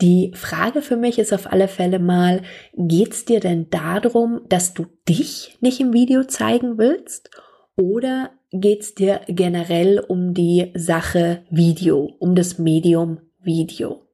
Die 0.00 0.32
Frage 0.34 0.80
für 0.80 0.96
mich 0.96 1.18
ist 1.18 1.32
auf 1.32 1.50
alle 1.50 1.66
Fälle 1.66 1.98
mal, 1.98 2.42
geht's 2.76 3.24
dir 3.24 3.40
denn 3.40 3.68
darum, 3.70 4.42
dass 4.48 4.72
du 4.72 4.86
dich 5.08 5.56
nicht 5.60 5.80
im 5.80 5.92
Video 5.92 6.24
zeigen 6.24 6.78
willst? 6.78 7.30
Oder 7.76 8.30
geht's 8.52 8.94
dir 8.94 9.20
generell 9.26 9.98
um 10.00 10.34
die 10.34 10.72
Sache 10.74 11.42
Video, 11.50 12.14
um 12.20 12.36
das 12.36 12.58
Medium 12.58 13.18
Video? 13.40 14.06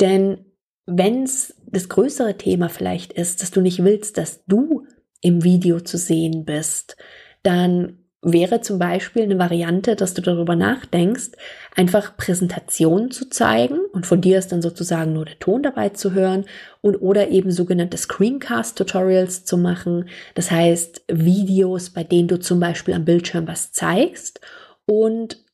Denn 0.00 0.44
wenn's 0.86 1.54
das 1.66 1.88
größere 1.88 2.36
Thema 2.36 2.68
vielleicht 2.68 3.12
ist, 3.12 3.42
dass 3.42 3.52
du 3.52 3.60
nicht 3.60 3.84
willst, 3.84 4.18
dass 4.18 4.44
du 4.46 4.86
im 5.20 5.44
Video 5.44 5.80
zu 5.80 5.98
sehen 5.98 6.44
bist, 6.44 6.96
dann 7.44 8.01
wäre 8.22 8.60
zum 8.60 8.78
Beispiel 8.78 9.24
eine 9.24 9.38
Variante, 9.38 9.96
dass 9.96 10.14
du 10.14 10.22
darüber 10.22 10.54
nachdenkst, 10.54 11.32
einfach 11.74 12.16
Präsentationen 12.16 13.10
zu 13.10 13.28
zeigen 13.28 13.80
und 13.92 14.06
von 14.06 14.20
dir 14.20 14.38
ist 14.38 14.52
dann 14.52 14.62
sozusagen 14.62 15.12
nur 15.12 15.24
der 15.24 15.40
Ton 15.40 15.62
dabei 15.62 15.88
zu 15.88 16.12
hören 16.12 16.44
und 16.80 16.96
oder 16.96 17.28
eben 17.28 17.50
sogenannte 17.50 17.96
Screencast-Tutorials 17.96 19.44
zu 19.44 19.58
machen. 19.58 20.08
Das 20.34 20.52
heißt 20.52 21.02
Videos, 21.08 21.90
bei 21.90 22.04
denen 22.04 22.28
du 22.28 22.38
zum 22.38 22.60
Beispiel 22.60 22.94
am 22.94 23.04
Bildschirm 23.04 23.48
was 23.48 23.72
zeigst 23.72 24.40
und 24.86 25.44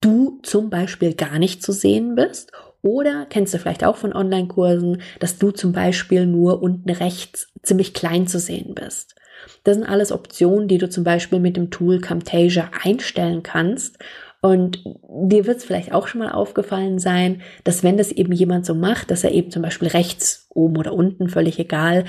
du 0.00 0.38
zum 0.44 0.70
Beispiel 0.70 1.14
gar 1.14 1.40
nicht 1.40 1.62
zu 1.62 1.72
sehen 1.72 2.14
bist 2.14 2.52
oder 2.82 3.26
kennst 3.28 3.52
du 3.52 3.58
vielleicht 3.58 3.84
auch 3.84 3.96
von 3.96 4.12
Online-Kursen, 4.12 5.02
dass 5.18 5.38
du 5.38 5.50
zum 5.50 5.72
Beispiel 5.72 6.24
nur 6.24 6.62
unten 6.62 6.88
rechts 6.88 7.48
ziemlich 7.62 7.94
klein 7.94 8.26
zu 8.26 8.38
sehen 8.38 8.74
bist. 8.74 9.16
Das 9.64 9.76
sind 9.76 9.84
alles 9.84 10.12
Optionen, 10.12 10.68
die 10.68 10.78
du 10.78 10.88
zum 10.88 11.04
Beispiel 11.04 11.40
mit 11.40 11.56
dem 11.56 11.70
Tool 11.70 12.00
Camtasia 12.00 12.70
einstellen 12.82 13.42
kannst. 13.42 13.98
Und 14.42 14.82
dir 14.84 15.46
wird 15.46 15.58
es 15.58 15.64
vielleicht 15.64 15.92
auch 15.92 16.06
schon 16.06 16.20
mal 16.20 16.32
aufgefallen 16.32 16.98
sein, 16.98 17.42
dass 17.64 17.82
wenn 17.82 17.98
das 17.98 18.10
eben 18.10 18.32
jemand 18.32 18.64
so 18.64 18.74
macht, 18.74 19.10
dass 19.10 19.22
er 19.22 19.32
eben 19.32 19.50
zum 19.50 19.60
Beispiel 19.60 19.88
rechts, 19.88 20.46
oben 20.48 20.78
oder 20.78 20.94
unten, 20.94 21.28
völlig 21.28 21.58
egal, 21.58 22.04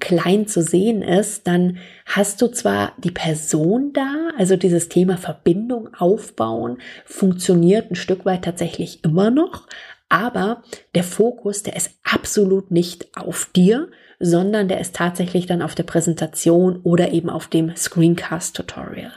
klein 0.00 0.48
zu 0.48 0.62
sehen 0.62 1.00
ist, 1.00 1.46
dann 1.46 1.78
hast 2.04 2.42
du 2.42 2.48
zwar 2.48 2.92
die 2.98 3.12
Person 3.12 3.92
da, 3.92 4.30
also 4.36 4.56
dieses 4.56 4.88
Thema 4.88 5.16
Verbindung 5.16 5.94
aufbauen, 5.94 6.78
funktioniert 7.04 7.92
ein 7.92 7.96
Stück 7.96 8.24
weit 8.24 8.44
tatsächlich 8.44 9.04
immer 9.04 9.30
noch, 9.30 9.68
aber 10.08 10.62
der 10.96 11.04
Fokus, 11.04 11.62
der 11.62 11.76
ist 11.76 11.92
absolut 12.02 12.72
nicht 12.72 13.16
auf 13.16 13.48
dir, 13.54 13.88
sondern 14.18 14.68
der 14.68 14.80
ist 14.80 14.96
tatsächlich 14.96 15.46
dann 15.46 15.62
auf 15.62 15.74
der 15.74 15.82
Präsentation 15.82 16.80
oder 16.82 17.12
eben 17.12 17.30
auf 17.30 17.48
dem 17.48 17.74
Screencast-Tutorial. 17.76 19.12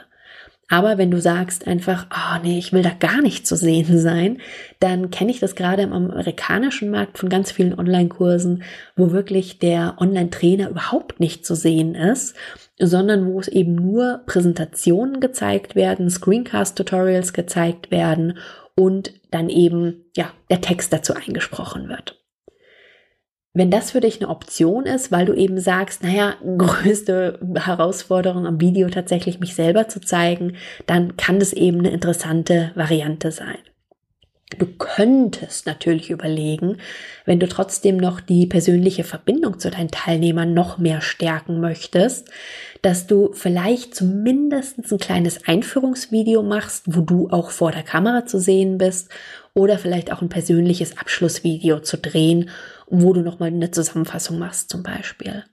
Aber 0.72 0.98
wenn 0.98 1.10
du 1.10 1.20
sagst 1.20 1.66
einfach, 1.66 2.06
oh 2.12 2.38
nee, 2.44 2.56
ich 2.56 2.72
will 2.72 2.82
da 2.82 2.90
gar 2.90 3.20
nicht 3.22 3.44
zu 3.44 3.56
sehen 3.56 3.98
sein, 3.98 4.38
dann 4.78 5.10
kenne 5.10 5.32
ich 5.32 5.40
das 5.40 5.56
gerade 5.56 5.82
im 5.82 5.92
amerikanischen 5.92 6.90
Markt 6.90 7.18
von 7.18 7.28
ganz 7.28 7.50
vielen 7.50 7.76
Online-Kursen, 7.76 8.62
wo 8.94 9.10
wirklich 9.10 9.58
der 9.58 9.96
Online-Trainer 9.98 10.70
überhaupt 10.70 11.18
nicht 11.18 11.44
zu 11.44 11.56
sehen 11.56 11.96
ist, 11.96 12.36
sondern 12.78 13.26
wo 13.26 13.40
es 13.40 13.48
eben 13.48 13.74
nur 13.74 14.20
Präsentationen 14.26 15.18
gezeigt 15.18 15.74
werden, 15.74 16.08
Screencast-Tutorials 16.08 17.32
gezeigt 17.32 17.90
werden 17.90 18.38
und 18.76 19.12
dann 19.32 19.48
eben, 19.48 20.04
ja, 20.16 20.30
der 20.50 20.60
Text 20.60 20.92
dazu 20.92 21.14
eingesprochen 21.14 21.88
wird. 21.88 22.19
Wenn 23.52 23.70
das 23.70 23.90
für 23.90 24.00
dich 24.00 24.20
eine 24.20 24.30
Option 24.30 24.86
ist, 24.86 25.10
weil 25.10 25.26
du 25.26 25.34
eben 25.34 25.58
sagst, 25.58 26.04
naja, 26.04 26.36
größte 26.56 27.40
Herausforderung 27.56 28.46
am 28.46 28.60
Video 28.60 28.88
tatsächlich 28.88 29.40
mich 29.40 29.56
selber 29.56 29.88
zu 29.88 30.00
zeigen, 30.00 30.56
dann 30.86 31.16
kann 31.16 31.40
das 31.40 31.52
eben 31.52 31.80
eine 31.80 31.90
interessante 31.90 32.70
Variante 32.76 33.32
sein. 33.32 33.58
Du 34.58 34.66
könntest 34.66 35.66
natürlich 35.66 36.10
überlegen, 36.10 36.78
wenn 37.24 37.38
du 37.38 37.48
trotzdem 37.48 37.96
noch 37.96 38.20
die 38.20 38.46
persönliche 38.46 39.04
Verbindung 39.04 39.60
zu 39.60 39.70
deinen 39.70 39.90
Teilnehmern 39.90 40.54
noch 40.54 40.78
mehr 40.78 41.00
stärken 41.00 41.60
möchtest, 41.60 42.28
dass 42.82 43.06
du 43.06 43.32
vielleicht 43.32 43.94
zumindest 43.94 44.78
ein 44.78 44.98
kleines 44.98 45.46
Einführungsvideo 45.46 46.42
machst, 46.42 46.84
wo 46.86 47.00
du 47.00 47.28
auch 47.30 47.50
vor 47.50 47.70
der 47.70 47.84
Kamera 47.84 48.26
zu 48.26 48.40
sehen 48.40 48.78
bist 48.78 49.10
oder 49.54 49.78
vielleicht 49.78 50.12
auch 50.12 50.22
ein 50.22 50.28
persönliches 50.28 50.98
Abschlussvideo 50.98 51.80
zu 51.80 51.98
drehen 51.98 52.50
wo 52.90 53.12
du 53.12 53.22
nochmal 53.22 53.48
eine 53.48 53.70
Zusammenfassung 53.70 54.38
machst 54.38 54.68
zum 54.68 54.82
Beispiel. 54.82 55.44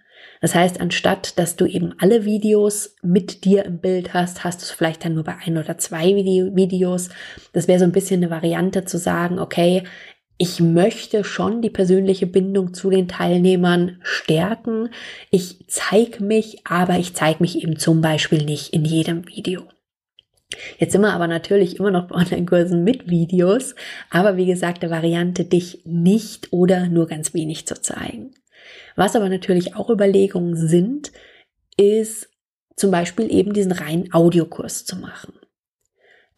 Das 0.42 0.54
heißt, 0.54 0.82
anstatt 0.82 1.40
dass 1.40 1.56
du 1.56 1.66
eben 1.66 1.94
alle 2.00 2.26
Videos 2.26 2.96
mit 3.02 3.46
dir 3.46 3.66
im 3.66 3.80
Bild 3.80 4.14
hast, 4.14 4.44
hast 4.44 4.62
du 4.62 4.66
es 4.66 4.72
vielleicht 4.72 5.06
dann 5.06 5.14
nur 5.14 5.24
bei 5.24 5.36
ein 5.46 5.58
oder 5.58 5.78
zwei 5.78 6.16
Video 6.16 6.56
Videos. 6.56 7.10
Das 7.54 7.68
wäre 7.68 7.80
so 7.80 7.86
ein 7.86 7.92
bisschen 7.92 8.22
eine 8.22 8.32
Variante 8.32 8.86
zu 8.86 8.98
sagen, 8.98 9.40
okay, 9.40 9.84
ich 10.40 10.60
möchte 10.60 11.24
schon 11.24 11.64
die 11.64 11.72
persönliche 11.72 12.28
Bindung 12.28 12.74
zu 12.74 12.92
den 12.92 13.08
Teilnehmern 13.08 14.00
stärken. 14.04 14.90
Ich 15.32 15.66
zeige 15.68 16.24
mich, 16.24 16.68
aber 16.68 17.00
ich 17.00 17.16
zeige 17.16 17.42
mich 17.42 17.64
eben 17.64 17.78
zum 17.78 18.02
Beispiel 18.02 18.44
nicht 18.44 18.74
in 18.74 18.86
jedem 18.86 19.28
Video. 19.28 19.64
Jetzt 20.78 20.94
sind 20.94 21.02
wir 21.02 21.14
aber 21.14 21.28
natürlich 21.28 21.78
immer 21.78 21.92
noch 21.92 22.08
bei 22.08 22.16
Online-Kursen 22.16 22.84
mit 22.84 23.10
Videos, 23.10 23.76
aber 24.10 24.38
wie 24.38 24.46
gesagt, 24.46 24.82
der 24.82 24.90
Variante, 24.90 25.44
dich 25.44 25.82
nicht 25.86 26.54
oder 26.54 26.88
nur 26.88 27.08
ganz 27.08 27.34
wenig 27.34 27.68
zu 27.68 27.82
zeigen. 27.82 28.32
Was 28.96 29.16
aber 29.16 29.30
natürlich 29.30 29.76
auch 29.76 29.90
Überlegungen 29.90 30.56
sind, 30.56 31.12
ist 31.78 32.30
zum 32.76 32.92
Beispiel 32.92 33.32
eben 33.32 33.54
diesen 33.54 33.72
reinen 33.72 34.14
Audiokurs 34.14 34.86
zu 34.86 34.96
machen. 34.98 35.34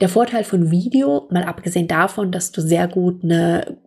Der 0.01 0.10
Vorteil 0.10 0.44
von 0.44 0.72
Video, 0.72 1.28
mal 1.30 1.44
abgesehen 1.44 1.88
davon, 1.88 2.32
dass 2.32 2.51
du 2.51 2.62
sehr 2.62 2.88
gut 2.88 3.24
eine 3.24 3.78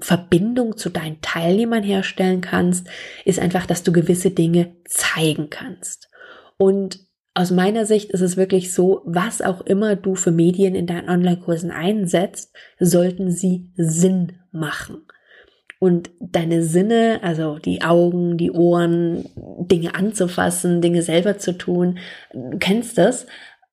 Verbindung 0.00 0.76
zu 0.76 0.90
deinen 0.90 1.20
Teilnehmern 1.20 1.82
herstellen 1.82 2.40
kannst, 2.40 2.86
ist 3.24 3.40
einfach, 3.40 3.66
dass 3.66 3.82
du 3.82 3.92
gewisse 3.92 4.30
Dinge 4.30 4.76
zeigen 4.84 5.50
kannst. 5.50 6.08
Und 6.56 7.07
aus 7.38 7.52
meiner 7.52 7.86
Sicht 7.86 8.10
ist 8.10 8.20
es 8.20 8.36
wirklich 8.36 8.74
so, 8.74 9.00
was 9.04 9.40
auch 9.42 9.60
immer 9.60 9.94
du 9.94 10.16
für 10.16 10.32
Medien 10.32 10.74
in 10.74 10.88
deinen 10.88 11.08
Online-Kursen 11.08 11.70
einsetzt, 11.70 12.52
sollten 12.80 13.30
sie 13.30 13.70
Sinn 13.76 14.40
machen. 14.50 15.06
Und 15.78 16.10
deine 16.18 16.64
Sinne, 16.64 17.20
also 17.22 17.60
die 17.60 17.82
Augen, 17.82 18.38
die 18.38 18.50
Ohren, 18.50 19.28
Dinge 19.36 19.94
anzufassen, 19.94 20.80
Dinge 20.82 21.02
selber 21.02 21.38
zu 21.38 21.56
tun, 21.56 22.00
du 22.32 22.58
kennst 22.58 22.98
das, 22.98 23.28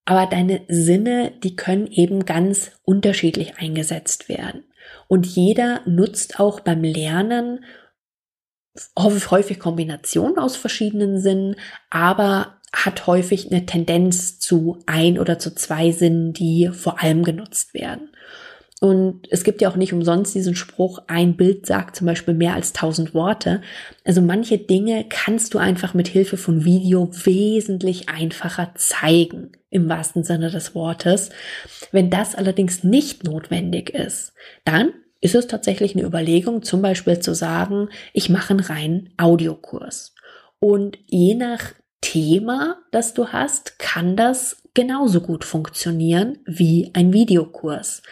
aber 0.06 0.28
deine 0.28 0.62
Sinne, 0.68 1.32
die 1.44 1.56
können 1.56 1.88
eben 1.88 2.26
ganz 2.26 2.72
unterschiedlich 2.84 3.58
eingesetzt 3.58 4.30
werden. 4.30 4.66
Und 5.08 5.26
jeder 5.26 5.82
nutzt 5.88 6.40
auch 6.40 6.60
beim 6.60 6.84
Lernen 6.84 7.66
häufig 8.96 9.58
Kombinationen 9.58 10.38
aus 10.38 10.56
verschiedenen 10.56 11.20
Sinnen, 11.20 11.56
aber 11.90 12.55
hat 12.74 13.08
häufig 13.08 13.52
eine 13.52 13.66
Tendenz 13.66 14.40
zu 14.40 14.80
ein 14.86 15.18
oder 15.20 15.40
zu 15.40 15.56
zwei 15.56 15.92
Sinnen, 15.92 16.34
die 16.34 16.70
vor 16.74 17.02
allem 17.02 17.24
genutzt 17.24 17.74
werden. 17.74 18.10
Und 18.82 19.28
es 19.32 19.44
gibt 19.44 19.62
ja 19.62 19.70
auch 19.70 19.78
nicht 19.78 19.94
umsonst 19.94 20.36
diesen 20.36 20.54
Spruch, 20.54 21.00
ein 21.08 21.38
Bild 21.38 21.66
sagt 21.66 21.96
zum 21.96 22.08
Beispiel 22.08 22.34
mehr 22.34 22.54
als 22.54 22.74
tausend 22.74 23.14
Worte. 23.14 23.62
Also 24.04 24.22
manche 24.22 24.58
Dinge 24.58 25.06
kannst 25.08 25.54
du 25.54 25.60
einfach 25.60 25.94
mit 25.94 26.10
Hilfe 26.10 26.36
von 26.36 26.66
Video 26.66 27.10
wesentlich 27.24 28.10
einfacher 28.10 28.74
zeigen, 28.76 29.54
im 29.70 29.88
wahrsten 29.88 30.24
Sinne 30.24 30.52
des 30.52 30.76
Wortes. 30.76 31.30
Wenn 31.92 32.10
das 32.10 32.36
allerdings 32.36 32.84
nicht 32.84 33.24
notwendig 33.24 33.92
ist, 33.92 34.34
dann 34.66 34.92
ist 35.22 35.36
es 35.36 35.48
tatsächlich 35.48 35.96
eine 35.96 36.06
Überlegung, 36.06 36.62
zum 36.62 36.82
Beispiel 36.82 37.20
zu 37.20 37.34
sagen, 37.34 37.90
ich 38.14 38.30
mache 38.30 38.52
einen 38.52 38.60
reinen 38.60 39.10
Audiokurs. 39.18 40.14
Und 40.60 41.00
je 41.08 41.34
nach 41.34 41.74
Thema, 42.06 42.78
das 42.92 43.16
du 43.16 43.30
hast, 43.30 43.80
kann 43.80 44.16
das 44.16 44.62
genauso 44.76 45.22
gut 45.22 45.44
funktionieren 45.44 46.38
wie 46.46 46.92
ein 46.94 47.14
Videokurs. 47.14 48.04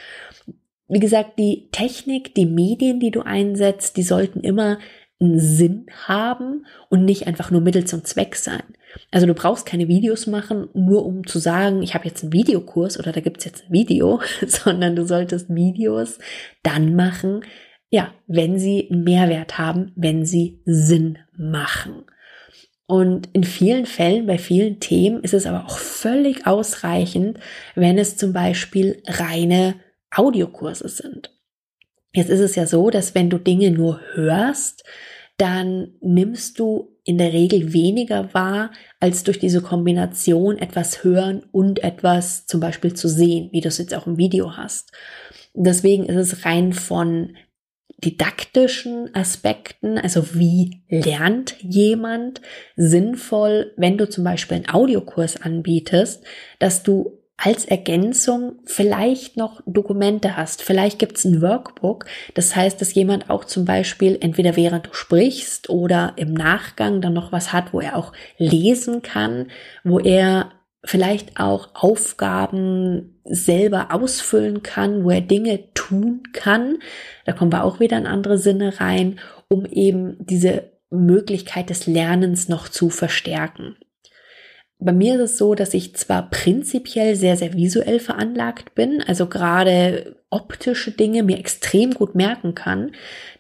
Wie 0.88 1.00
gesagt, 1.00 1.38
die 1.38 1.70
Technik, 1.72 2.34
die 2.34 2.48
Medien, 2.48 3.00
die 3.00 3.12
du 3.12 3.22
einsetzt, 3.22 3.96
die 3.96 4.02
sollten 4.02 4.40
immer 4.40 4.80
einen 5.22 5.40
Sinn 5.40 5.86
haben 6.08 6.66
und 6.90 7.06
nicht 7.06 7.28
einfach 7.28 7.52
nur 7.52 7.62
Mittel 7.62 7.86
zum 7.86 8.04
Zweck 8.04 8.36
sein. 8.36 8.64
Also 9.12 9.28
du 9.28 9.36
brauchst 9.36 9.68
keine 9.68 9.88
Videos 9.88 10.26
machen, 10.26 10.70
nur 10.74 11.06
um 11.06 11.28
zu 11.28 11.38
sagen, 11.38 11.84
ich 11.84 11.94
habe 11.94 12.08
jetzt 12.08 12.24
einen 12.24 12.34
Videokurs 12.34 12.98
oder 12.98 13.12
da 13.12 13.22
gibt's 13.22 13.46
jetzt 13.46 13.66
ein 13.66 13.74
Video, 13.74 14.22
sondern 14.48 14.96
du 14.96 15.06
solltest 15.06 15.54
Videos 15.54 16.18
dann 16.64 16.96
machen, 16.96 17.42
ja, 17.92 18.12
wenn 18.26 18.58
sie 18.58 18.90
einen 18.90 19.04
Mehrwert 19.04 19.60
haben, 19.60 19.92
wenn 19.96 20.26
sie 20.26 20.62
Sinn 20.66 21.20
machen. 21.38 22.06
Und 22.94 23.28
in 23.34 23.44
vielen 23.44 23.88
Fällen, 23.88 24.28
bei 24.28 24.38
vielen 24.38 24.80
Themen 24.80 25.24
ist 25.24 25.34
es 25.34 25.48
aber 25.48 25.66
auch 25.66 25.80
völlig 25.80 26.46
ausreichend, 26.46 27.40
wenn 27.74 27.98
es 27.98 28.18
zum 28.18 28.34
Beispiel 28.34 29.02
reine 29.08 29.74
Audiokurse 30.12 30.88
sind. 30.90 31.36
Jetzt 32.14 32.30
ist 32.30 32.40
es 32.40 32.54
ja 32.54 32.68
so, 32.68 32.92
dass 32.92 33.16
wenn 33.16 33.32
du 33.32 33.40
Dinge 33.40 33.72
nur 33.72 34.00
hörst, 34.14 34.84
dann 35.38 35.96
nimmst 36.02 36.60
du 36.60 36.96
in 37.04 37.18
der 37.18 37.34
Regel 37.34 37.74
weniger 37.74 38.32
wahr, 38.36 38.70
als 39.00 39.24
durch 39.24 39.40
diese 39.40 39.64
Kombination 39.64 40.60
etwas 40.60 41.04
hören 41.04 41.42
und 41.52 41.84
etwas 41.84 42.46
zum 42.46 42.60
Beispiel 42.60 42.94
zu 42.94 43.10
sehen, 43.10 43.50
wie 43.52 43.62
du 43.62 43.70
es 43.70 43.80
jetzt 43.80 43.96
auch 43.96 44.06
im 44.06 44.20
Video 44.20 44.56
hast. 44.56 44.92
Deswegen 45.56 46.06
ist 46.06 46.16
es 46.32 46.46
rein 46.46 46.74
von 46.74 47.34
didaktischen 48.04 49.14
Aspekten, 49.16 49.98
also 49.98 50.36
wie 50.36 50.82
lernt 50.90 51.56
jemand 51.62 52.42
sinnvoll, 52.76 53.74
wenn 53.78 53.98
du 53.98 54.10
zum 54.10 54.24
Beispiel 54.24 54.58
einen 54.58 54.70
Audiokurs 54.70 55.42
anbietest, 55.42 56.24
dass 56.60 56.84
du 56.84 57.20
als 57.38 57.66
Ergänzung 57.66 58.60
vielleicht 58.66 59.38
noch 59.38 59.62
Dokumente 59.66 60.38
hast. 60.38 60.62
Vielleicht 60.62 61.00
gibt 61.00 61.18
es 61.18 61.26
ein 61.26 61.42
Workbook. 61.42 62.06
Das 62.36 62.56
heißt, 62.56 62.80
dass 62.80 62.94
jemand 62.94 63.30
auch 63.30 63.44
zum 63.44 63.66
Beispiel 63.66 64.18
entweder 64.22 64.56
während 64.56 64.88
du 64.88 64.94
sprichst 64.94 65.70
oder 65.70 66.14
im 66.16 66.34
Nachgang 66.34 67.02
dann 67.02 67.14
noch 67.14 67.32
was 67.32 67.52
hat, 67.52 67.74
wo 67.74 67.82
er 67.82 67.98
auch 67.98 68.14
lesen 68.38 69.02
kann, 69.02 69.48
wo 69.84 70.00
er 70.00 70.52
vielleicht 70.86 71.40
auch 71.40 71.70
Aufgaben 71.76 73.20
selber 73.24 73.94
ausfüllen 73.94 74.64
kann, 74.64 75.04
wo 75.04 75.12
er 75.12 75.22
Dinge 75.22 75.74
tun 75.74 76.24
kann. 76.34 76.80
Da 77.26 77.32
kommen 77.32 77.54
wir 77.54 77.64
auch 77.64 77.80
wieder 77.80 77.98
in 77.98 78.08
andere 78.08 78.38
Sinne 78.38 78.80
rein, 78.80 79.20
um 79.50 79.66
eben 79.66 80.18
diese 80.20 80.72
Möglichkeit 80.90 81.70
des 81.70 81.88
Lernens 81.88 82.50
noch 82.50 82.68
zu 82.68 82.90
verstärken. 82.90 83.78
Bei 84.80 84.92
mir 84.92 85.16
ist 85.16 85.32
es 85.32 85.38
so, 85.38 85.56
dass 85.56 85.74
ich 85.74 85.96
zwar 85.96 86.30
prinzipiell 86.30 87.16
sehr, 87.16 87.38
sehr 87.38 87.54
visuell 87.54 88.00
veranlagt 88.00 88.76
bin, 88.76 89.02
also 89.02 89.28
gerade 89.28 90.18
optische 90.30 90.92
Dinge 90.92 91.24
mir 91.24 91.38
extrem 91.38 91.94
gut 91.94 92.16
merken 92.16 92.54
kann, 92.54 92.92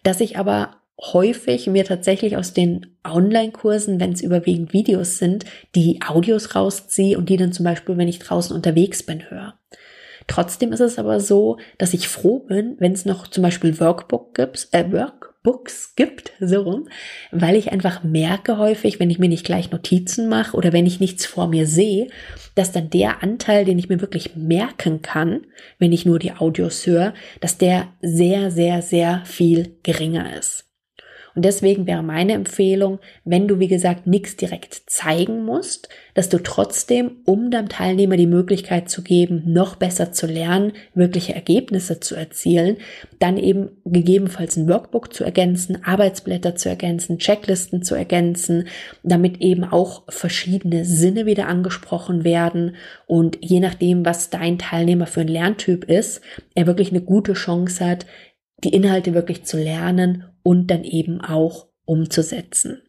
dass 0.03 0.21
ich 0.21 0.37
aber 0.37 0.77
häufig 0.99 1.67
mir 1.67 1.85
tatsächlich 1.85 2.37
aus 2.37 2.53
den 2.53 2.97
Online-Kursen, 3.03 3.99
wenn 3.99 4.13
es 4.13 4.21
überwiegend 4.21 4.73
Videos 4.73 5.17
sind, 5.17 5.45
die 5.75 5.99
Audios 6.05 6.55
rausziehe 6.55 7.17
und 7.17 7.29
die 7.29 7.37
dann 7.37 7.51
zum 7.51 7.65
Beispiel, 7.65 7.97
wenn 7.97 8.07
ich 8.07 8.19
draußen 8.19 8.55
unterwegs 8.55 9.03
bin, 9.03 9.29
höre. 9.29 9.55
Trotzdem 10.27 10.71
ist 10.71 10.79
es 10.79 10.99
aber 10.99 11.19
so, 11.19 11.57
dass 11.77 11.93
ich 11.93 12.07
froh 12.07 12.39
bin, 12.39 12.75
wenn 12.79 12.93
es 12.93 13.05
noch 13.05 13.27
zum 13.27 13.43
Beispiel 13.43 13.79
Workbook 13.79 14.33
gibt, 14.35 14.69
äh, 14.71 14.89
Workbooks 14.89 15.95
gibt, 15.95 16.31
so 16.39 16.61
rum, 16.61 16.87
weil 17.31 17.57
ich 17.57 17.73
einfach 17.73 18.03
merke 18.03 18.57
häufig, 18.57 18.99
wenn 19.01 19.09
ich 19.09 19.19
mir 19.19 19.27
nicht 19.27 19.45
gleich 19.45 19.71
Notizen 19.71 20.29
mache 20.29 20.55
oder 20.55 20.71
wenn 20.71 20.85
ich 20.85 21.01
nichts 21.01 21.25
vor 21.25 21.47
mir 21.47 21.67
sehe, 21.67 22.07
dass 22.55 22.71
dann 22.71 22.89
der 22.89 23.21
Anteil, 23.21 23.65
den 23.65 23.79
ich 23.79 23.89
mir 23.89 23.99
wirklich 23.99 24.35
merken 24.37 25.01
kann, 25.01 25.45
wenn 25.77 25.91
ich 25.91 26.05
nur 26.05 26.19
die 26.19 26.33
Audios 26.33 26.85
höre, 26.85 27.13
dass 27.41 27.57
der 27.57 27.89
sehr, 28.01 28.49
sehr, 28.49 28.81
sehr 28.81 29.23
viel 29.25 29.75
geringer 29.83 30.37
ist. 30.37 30.72
Und 31.35 31.45
deswegen 31.45 31.87
wäre 31.87 32.03
meine 32.03 32.33
Empfehlung, 32.33 32.99
wenn 33.25 33.47
du, 33.47 33.59
wie 33.59 33.67
gesagt, 33.67 34.05
nichts 34.05 34.35
direkt 34.35 34.83
zeigen 34.87 35.43
musst, 35.43 35.89
dass 36.13 36.29
du 36.29 36.37
trotzdem, 36.37 37.17
um 37.25 37.49
deinem 37.49 37.69
Teilnehmer 37.69 38.17
die 38.17 38.27
Möglichkeit 38.27 38.89
zu 38.89 39.01
geben, 39.01 39.41
noch 39.45 39.75
besser 39.75 40.11
zu 40.11 40.27
lernen, 40.27 40.73
wirkliche 40.93 41.33
Ergebnisse 41.33 41.99
zu 41.99 42.15
erzielen, 42.15 42.77
dann 43.19 43.37
eben 43.37 43.71
gegebenenfalls 43.83 44.57
ein 44.57 44.69
Workbook 44.69 45.13
zu 45.13 45.23
ergänzen, 45.23 45.83
Arbeitsblätter 45.83 46.55
zu 46.55 46.69
ergänzen, 46.69 47.17
Checklisten 47.17 47.81
zu 47.81 47.95
ergänzen, 47.95 48.67
damit 49.01 49.41
eben 49.41 49.63
auch 49.63 50.03
verschiedene 50.09 50.85
Sinne 50.85 51.25
wieder 51.25 51.47
angesprochen 51.47 52.23
werden 52.23 52.75
und 53.07 53.39
je 53.41 53.59
nachdem, 53.59 54.05
was 54.05 54.29
dein 54.29 54.59
Teilnehmer 54.59 55.07
für 55.07 55.21
ein 55.21 55.27
Lerntyp 55.27 55.85
ist, 55.85 56.21
er 56.53 56.67
wirklich 56.67 56.91
eine 56.91 57.01
gute 57.01 57.33
Chance 57.33 57.85
hat, 57.85 58.05
die 58.63 58.73
Inhalte 58.73 59.13
wirklich 59.13 59.43
zu 59.43 59.57
lernen 59.57 60.25
und 60.43 60.67
dann 60.67 60.83
eben 60.83 61.21
auch 61.21 61.67
umzusetzen. 61.85 62.81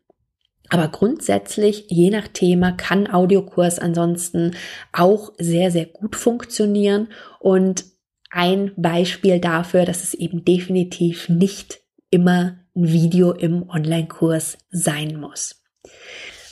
Aber 0.71 0.89
grundsätzlich, 0.89 1.87
je 1.89 2.11
nach 2.11 2.29
Thema, 2.29 2.73
kann 2.73 3.07
Audiokurs 3.07 3.79
ansonsten 3.79 4.53
auch 4.93 5.33
sehr, 5.39 5.71
sehr 5.71 5.87
gut 5.87 6.17
funktionieren. 6.17 7.09
Und 7.39 7.85
ein 8.31 8.73
Beispiel 8.77 9.39
dafür, 9.39 9.85
dass 9.85 10.03
es 10.03 10.15
eben 10.15 10.45
definitiv 10.45 11.29
nicht 11.29 11.81
immer 12.11 12.59
ein 12.75 12.93
Video 12.93 13.33
im 13.33 13.69
Online-Kurs 13.69 14.59
sein 14.71 15.21
muss. 15.21 15.63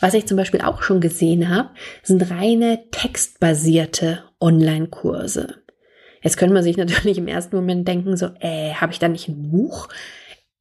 Was 0.00 0.14
ich 0.14 0.26
zum 0.26 0.36
Beispiel 0.36 0.60
auch 0.60 0.82
schon 0.82 1.00
gesehen 1.00 1.48
habe, 1.48 1.70
sind 2.02 2.30
reine 2.30 2.90
textbasierte 2.90 4.24
Online-Kurse. 4.40 5.62
Jetzt 6.22 6.36
könnte 6.36 6.54
man 6.54 6.62
sich 6.62 6.76
natürlich 6.76 7.18
im 7.18 7.28
ersten 7.28 7.56
Moment 7.56 7.86
denken, 7.88 8.16
so, 8.16 8.26
äh, 8.40 8.74
habe 8.74 8.92
ich 8.92 8.98
da 8.98 9.08
nicht 9.08 9.28
ein 9.28 9.50
Buch? 9.50 9.88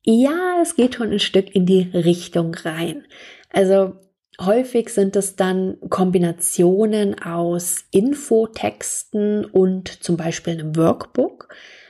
Ja, 0.03 0.59
es 0.61 0.75
geht 0.75 0.95
schon 0.95 1.11
ein 1.11 1.19
Stück 1.19 1.55
in 1.55 1.65
die 1.65 1.89
Richtung 1.93 2.55
rein. 2.55 3.05
Also 3.51 3.93
häufig 4.39 4.89
sind 4.89 5.15
es 5.15 5.35
dann 5.35 5.77
Kombinationen 5.89 7.21
aus 7.21 7.85
Infotexten 7.91 9.45
und 9.45 10.03
zum 10.03 10.17
Beispiel 10.17 10.53
einem 10.53 10.75
Workbook, 10.75 11.49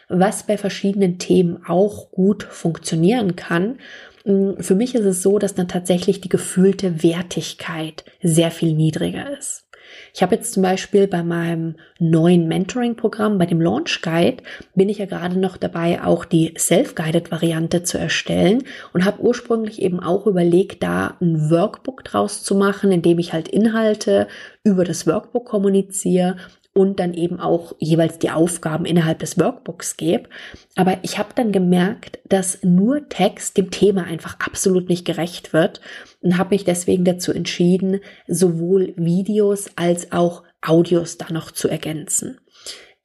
was 0.10 0.45
bei 0.45 0.58
verschiedenen 0.58 1.19
Themen 1.19 1.63
auch 1.65 2.12
gut 2.12 2.43
funktionieren 2.43 3.38
kann. 3.38 3.80
Für 4.26 4.76
mich 4.76 4.93
ist 4.93 5.06
es 5.06 5.21
so, 5.24 5.39
dass 5.39 5.56
dann 5.56 5.69
tatsächlich 5.69 6.19
die 6.19 6.30
gefühlte 6.30 7.04
Wertigkeit 7.04 8.04
sehr 8.21 8.52
viel 8.52 8.74
niedriger 8.74 9.38
ist. 9.38 9.65
Ich 10.13 10.21
habe 10.21 10.36
jetzt 10.36 10.54
zum 10.54 10.63
Beispiel 10.63 11.08
bei 11.08 11.24
meinem 11.24 11.76
neuen 12.00 12.47
Mentoring-Programm, 12.47 13.38
bei 13.38 13.45
dem 13.45 13.62
Launch 13.62 14.02
Guide, 14.02 14.43
bin 14.76 14.89
ich 14.89 14.97
ja 14.97 15.06
gerade 15.06 15.39
noch 15.39 15.58
dabei, 15.58 16.04
auch 16.04 16.26
die 16.26 16.54
Self-Guided-Variante 16.58 17.84
zu 17.84 17.97
erstellen 17.97 18.63
und 18.93 19.06
habe 19.06 19.21
ursprünglich 19.21 19.82
eben 19.82 20.00
auch 20.00 20.28
überlegt, 20.28 20.84
da 20.84 21.15
ein 21.21 21.50
Workbook 21.50 22.04
draus 22.04 22.43
zu 22.43 22.56
machen, 22.56 22.91
in 22.91 23.02
dem 23.02 23.19
ich 23.19 23.34
halt 23.34 23.47
Inhalte 23.47 24.28
über 24.63 24.84
das 24.84 25.08
Workbook 25.08 25.45
kommuniziere 25.45 26.36
und 26.74 27.00
dann 27.00 27.14
eben 27.14 27.40
auch 27.40 27.76
jeweils 27.80 28.18
die 28.20 28.30
Aufgaben 28.30 28.86
innerhalb 28.86 29.20
des 29.20 29.38
Workbooks 29.38 29.98
gebe. 29.98 30.30
Aber 30.76 31.00
ich 31.02 31.18
habe 31.18 31.30
dann 31.36 31.52
gemerkt, 31.52 32.20
dass 32.30 32.64
nur 32.64 33.10
Text 33.10 33.58
dem 33.58 33.72
Thema 33.72 34.06
einfach 34.06 34.40
absolut 34.40 34.88
nicht 34.88 35.06
gerecht 35.06 35.52
wird 35.52 35.82
und 36.22 36.38
habe 36.38 36.56
mich 36.56 36.64
deswegen 36.64 37.04
dazu 37.04 37.34
entschieden, 37.34 38.00
sowohl 38.28 38.94
Videos 38.96 39.72
als 39.76 40.12
auch 40.14 40.44
Audios 40.62 41.18
da 41.18 41.32
noch 41.32 41.52
zu 41.52 41.68
ergänzen. 41.68 42.40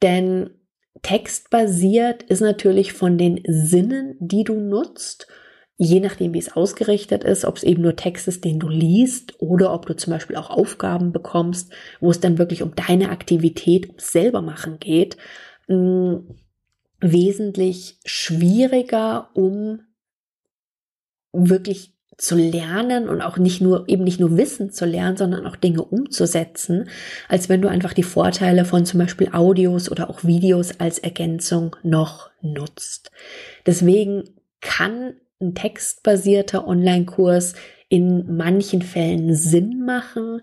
Denn 0.01 0.51
textbasiert 1.01 2.23
ist 2.23 2.41
natürlich 2.41 2.93
von 2.93 3.17
den 3.17 3.41
Sinnen, 3.47 4.15
die 4.19 4.43
du 4.43 4.53
nutzt, 4.53 5.27
je 5.77 5.99
nachdem, 5.99 6.33
wie 6.33 6.39
es 6.39 6.55
ausgerichtet 6.55 7.23
ist, 7.23 7.45
ob 7.45 7.57
es 7.57 7.63
eben 7.63 7.83
nur 7.83 7.95
Text 7.95 8.27
ist, 8.27 8.43
den 8.43 8.59
du 8.59 8.67
liest 8.67 9.39
oder 9.39 9.73
ob 9.73 9.85
du 9.85 9.95
zum 9.95 10.11
Beispiel 10.11 10.35
auch 10.35 10.49
Aufgaben 10.49 11.11
bekommst, 11.11 11.71
wo 11.99 12.09
es 12.09 12.19
dann 12.19 12.39
wirklich 12.39 12.63
um 12.63 12.73
deine 12.75 13.09
Aktivität, 13.09 13.87
ums 13.87 14.11
selber 14.11 14.41
machen 14.41 14.79
geht, 14.79 15.17
mh, 15.67 15.75
mm, 15.77 16.35
wesentlich 16.99 17.99
schwieriger, 18.05 19.29
um 19.35 19.81
wirklich 21.31 21.93
zu 22.17 22.35
lernen 22.35 23.07
und 23.07 23.21
auch 23.21 23.37
nicht 23.37 23.61
nur, 23.61 23.87
eben 23.87 24.03
nicht 24.03 24.19
nur 24.19 24.35
Wissen 24.35 24.71
zu 24.71 24.85
lernen, 24.85 25.17
sondern 25.17 25.45
auch 25.45 25.55
Dinge 25.55 25.83
umzusetzen, 25.83 26.89
als 27.29 27.47
wenn 27.47 27.61
du 27.61 27.69
einfach 27.69 27.93
die 27.93 28.01
Vorteile 28.01 28.65
von 28.65 28.85
zum 28.85 28.99
Beispiel 28.99 29.29
Audios 29.33 29.91
oder 29.91 30.09
auch 30.09 30.23
Videos 30.23 30.79
als 30.79 30.97
Ergänzung 30.97 31.75
noch 31.83 32.31
nutzt. 32.41 33.11
Deswegen 33.67 34.23
kann 34.61 35.13
ein 35.39 35.55
textbasierter 35.55 36.67
Online-Kurs 36.67 37.53
in 37.89 38.35
manchen 38.35 38.81
Fällen 38.81 39.33
Sinn 39.33 39.85
machen. 39.85 40.41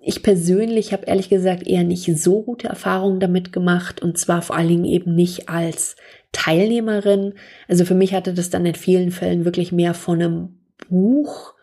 Ich 0.00 0.22
persönlich 0.22 0.92
habe 0.92 1.06
ehrlich 1.06 1.28
gesagt 1.28 1.66
eher 1.66 1.84
nicht 1.84 2.06
so 2.16 2.42
gute 2.42 2.68
Erfahrungen 2.68 3.20
damit 3.20 3.52
gemacht 3.52 4.02
und 4.02 4.18
zwar 4.18 4.42
vor 4.42 4.56
allen 4.56 4.68
Dingen 4.68 4.84
eben 4.84 5.14
nicht 5.14 5.48
als 5.48 5.96
Teilnehmerin. 6.32 7.34
Also 7.68 7.84
für 7.84 7.94
mich 7.94 8.14
hatte 8.14 8.34
das 8.34 8.50
dann 8.50 8.66
in 8.66 8.74
vielen 8.74 9.10
Fällen 9.10 9.44
wirklich 9.44 9.70
mehr 9.70 9.94
von 9.94 10.20
einem 10.20 10.58
Buch. 10.88 11.54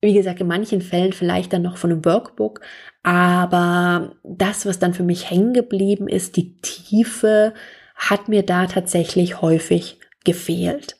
Wie 0.00 0.12
gesagt, 0.14 0.40
in 0.40 0.46
manchen 0.46 0.82
Fällen 0.82 1.12
vielleicht 1.12 1.52
dann 1.52 1.62
noch 1.62 1.78
von 1.78 1.90
einem 1.90 2.04
Workbook, 2.04 2.60
aber 3.02 4.16
das, 4.22 4.66
was 4.66 4.78
dann 4.78 4.94
für 4.94 5.02
mich 5.02 5.30
hängen 5.30 5.54
geblieben 5.54 6.06
ist, 6.06 6.36
die 6.36 6.60
Tiefe, 6.60 7.54
hat 7.94 8.28
mir 8.28 8.42
da 8.42 8.66
tatsächlich 8.66 9.40
häufig 9.40 9.98
gefehlt 10.24 10.96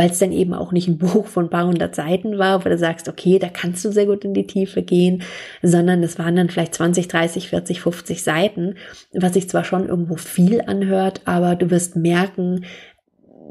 weil 0.00 0.08
es 0.08 0.18
dann 0.18 0.32
eben 0.32 0.54
auch 0.54 0.72
nicht 0.72 0.88
ein 0.88 0.96
Buch 0.98 1.26
von 1.26 1.44
ein 1.44 1.50
paar 1.50 1.66
hundert 1.66 1.94
Seiten 1.94 2.38
war, 2.38 2.64
wo 2.64 2.68
du 2.70 2.78
sagst, 2.78 3.06
okay, 3.06 3.38
da 3.38 3.48
kannst 3.48 3.84
du 3.84 3.92
sehr 3.92 4.06
gut 4.06 4.24
in 4.24 4.32
die 4.32 4.46
Tiefe 4.46 4.82
gehen, 4.82 5.22
sondern 5.62 6.02
es 6.02 6.18
waren 6.18 6.36
dann 6.36 6.48
vielleicht 6.48 6.74
20, 6.74 7.06
30, 7.06 7.50
40, 7.50 7.82
50 7.82 8.22
Seiten, 8.22 8.76
was 9.12 9.34
sich 9.34 9.50
zwar 9.50 9.62
schon 9.62 9.88
irgendwo 9.88 10.16
viel 10.16 10.62
anhört, 10.62 11.20
aber 11.26 11.54
du 11.54 11.70
wirst 11.70 11.96
merken, 11.96 12.64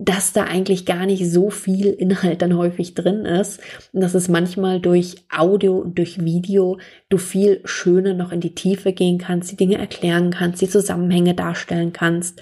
dass 0.02 0.34
da 0.34 0.46
eigentlich 0.46 0.88
gar 0.88 1.06
nicht 1.06 1.30
so 1.30 1.52
viel 1.52 1.88
Inhalt 1.88 2.42
dann 2.42 2.58
häufig 2.58 2.96
drin 2.96 3.26
ist 3.26 3.60
und 3.94 4.02
dass 4.02 4.16
es 4.16 4.28
manchmal 4.28 4.80
durch 4.80 5.18
Audio 5.30 5.78
und 5.78 6.00
durch 6.00 6.24
Video 6.24 6.80
du 7.10 7.20
viel 7.20 7.62
schöner 7.66 8.16
noch 8.16 8.32
in 8.32 8.40
die 8.40 8.56
Tiefe 8.56 8.92
gehen 8.92 9.20
kannst, 9.20 9.52
die 9.52 9.58
Dinge 9.58 9.78
erklären 9.78 10.32
kannst, 10.32 10.62
die 10.62 10.70
Zusammenhänge 10.70 11.36
darstellen 11.36 11.94
kannst 11.94 12.42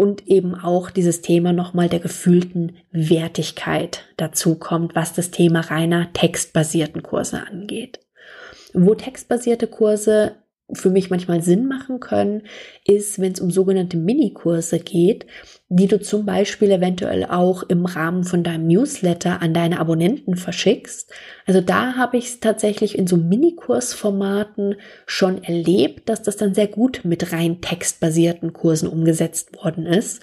und 0.00 0.28
eben 0.28 0.54
auch 0.54 0.88
dieses 0.88 1.20
Thema 1.20 1.52
nochmal 1.52 1.90
der 1.90 1.98
gefühlten 1.98 2.78
Wertigkeit 2.90 4.06
dazu 4.16 4.54
kommt, 4.54 4.94
was 4.94 5.12
das 5.12 5.30
Thema 5.30 5.60
reiner 5.60 6.10
textbasierten 6.14 7.02
Kurse 7.02 7.46
angeht. 7.46 8.00
Wo 8.72 8.94
textbasierte 8.94 9.66
Kurse 9.66 10.36
für 10.72 10.88
mich 10.88 11.10
manchmal 11.10 11.42
Sinn 11.42 11.68
machen 11.68 12.00
können, 12.00 12.44
ist, 12.86 13.20
wenn 13.20 13.32
es 13.32 13.40
um 13.40 13.50
sogenannte 13.50 13.98
Minikurse 13.98 14.78
geht, 14.78 15.26
die 15.70 15.86
du 15.86 16.00
zum 16.00 16.26
Beispiel 16.26 16.70
eventuell 16.70 17.24
auch 17.24 17.62
im 17.62 17.86
Rahmen 17.86 18.24
von 18.24 18.42
deinem 18.42 18.66
Newsletter 18.66 19.40
an 19.40 19.54
deine 19.54 19.80
Abonnenten 19.80 20.36
verschickst. 20.36 21.10
Also 21.46 21.60
da 21.60 21.94
habe 21.94 22.18
ich 22.18 22.26
es 22.26 22.40
tatsächlich 22.40 22.98
in 22.98 23.06
so 23.06 23.16
Minikursformaten 23.16 24.76
schon 25.06 25.42
erlebt, 25.42 26.08
dass 26.08 26.22
das 26.22 26.36
dann 26.36 26.54
sehr 26.54 26.66
gut 26.66 27.02
mit 27.04 27.32
rein 27.32 27.60
textbasierten 27.60 28.52
Kursen 28.52 28.88
umgesetzt 28.88 29.56
worden 29.62 29.86
ist. 29.86 30.20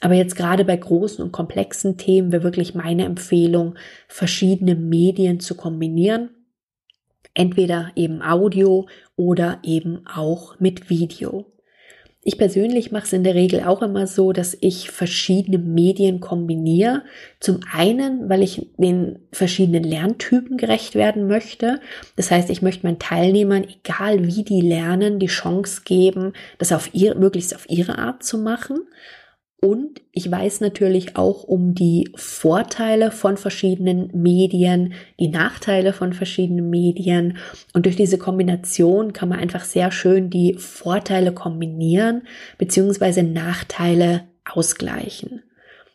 Aber 0.00 0.14
jetzt 0.14 0.36
gerade 0.36 0.64
bei 0.64 0.76
großen 0.76 1.24
und 1.24 1.32
komplexen 1.32 1.96
Themen 1.96 2.30
wäre 2.30 2.44
wirklich 2.44 2.74
meine 2.74 3.04
Empfehlung, 3.04 3.74
verschiedene 4.06 4.76
Medien 4.76 5.40
zu 5.40 5.56
kombinieren 5.56 6.30
Entweder 7.34 7.92
eben 7.94 8.22
Audio 8.22 8.88
oder 9.16 9.60
eben 9.62 10.06
auch 10.06 10.58
mit 10.58 10.90
Video. 10.90 11.46
Ich 12.22 12.36
persönlich 12.36 12.92
mache 12.92 13.06
es 13.06 13.14
in 13.14 13.24
der 13.24 13.34
Regel 13.34 13.62
auch 13.64 13.80
immer 13.80 14.06
so, 14.06 14.32
dass 14.32 14.54
ich 14.60 14.90
verschiedene 14.90 15.56
Medien 15.56 16.20
kombiniere. 16.20 17.02
Zum 17.40 17.60
einen, 17.72 18.28
weil 18.28 18.42
ich 18.42 18.68
den 18.76 19.20
verschiedenen 19.32 19.84
Lerntypen 19.84 20.58
gerecht 20.58 20.94
werden 20.94 21.26
möchte. 21.28 21.80
Das 22.16 22.30
heißt, 22.30 22.50
ich 22.50 22.60
möchte 22.60 22.86
meinen 22.86 22.98
Teilnehmern, 22.98 23.64
egal 23.64 24.26
wie 24.26 24.44
die 24.44 24.60
lernen, 24.60 25.18
die 25.18 25.28
Chance 25.28 25.80
geben, 25.86 26.34
das 26.58 26.72
auf 26.72 26.90
ihr, 26.92 27.14
möglichst 27.14 27.56
auf 27.56 27.64
ihre 27.70 27.96
Art 27.96 28.22
zu 28.22 28.36
machen. 28.36 28.80
Und 29.62 30.00
ich 30.12 30.30
weiß 30.30 30.62
natürlich 30.62 31.16
auch 31.16 31.44
um 31.44 31.74
die 31.74 32.10
Vorteile 32.14 33.10
von 33.10 33.36
verschiedenen 33.36 34.10
Medien, 34.14 34.94
die 35.18 35.28
Nachteile 35.28 35.92
von 35.92 36.14
verschiedenen 36.14 36.70
Medien. 36.70 37.36
Und 37.74 37.84
durch 37.84 37.96
diese 37.96 38.16
Kombination 38.16 39.12
kann 39.12 39.28
man 39.28 39.38
einfach 39.38 39.64
sehr 39.64 39.92
schön 39.92 40.30
die 40.30 40.54
Vorteile 40.54 41.32
kombinieren 41.32 42.22
beziehungsweise 42.56 43.22
Nachteile 43.22 44.22
ausgleichen. 44.50 45.42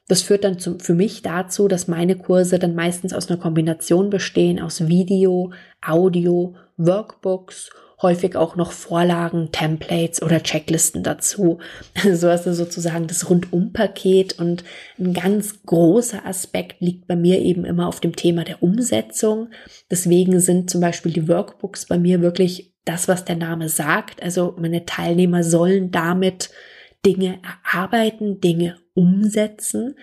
Das 0.08 0.22
führt 0.22 0.44
dann 0.44 0.60
zum, 0.60 0.80
für 0.80 0.94
mich 0.94 1.24
dazu, 1.24 1.68
dass 1.68 1.88
meine 1.88 2.16
Kurse 2.16 2.60
dann 2.60 2.76
meistens 2.76 3.14
aus 3.14 3.30
einer 3.30 3.40
Kombination 3.40 4.12
bestehen 4.12 4.62
aus 4.62 4.88
Video, 4.88 5.52
Audio, 5.82 6.54
Workbooks 6.78 7.72
häufig 8.02 8.36
auch 8.36 8.56
noch 8.56 8.72
Vorlagen, 8.72 9.52
Templates 9.52 10.22
oder 10.22 10.44
Checklisten 10.44 11.04
dazu. 11.04 11.60
So 12.14 12.30
hast 12.30 12.46
du 12.46 12.54
sozusagen 12.54 13.08
das 13.08 13.30
Rundum-Paket 13.30 14.40
und 14.40 14.64
ein 15.00 15.14
ganz 15.14 15.64
großer 15.66 16.26
Aspekt 16.26 16.82
liegt 16.82 17.08
bei 17.08 17.16
mir 17.16 17.40
eben 17.40 17.66
immer 17.66 17.88
auf 17.88 18.00
dem 18.00 18.16
Thema 18.16 18.44
der 18.44 18.62
Umsetzung. 18.62 19.50
Deswegen 19.90 20.40
sind 20.40 20.70
zum 20.70 20.82
Beispiel 20.82 21.12
die 21.12 21.28
Workbooks 21.28 21.86
bei 21.86 21.98
mir 21.98 22.22
wirklich 22.22 22.74
das, 22.86 23.08
was 23.08 23.26
der 23.26 23.36
Name 23.36 23.70
sagt. 23.70 24.22
Also 24.22 24.56
meine 24.58 24.86
Teilnehmer 24.86 25.44
sollen 25.44 25.92
damit 25.92 26.52
Dinge 27.06 27.40
erarbeiten, 27.44 28.40
Dinge 28.40 28.78
umsetzen. 28.94 29.96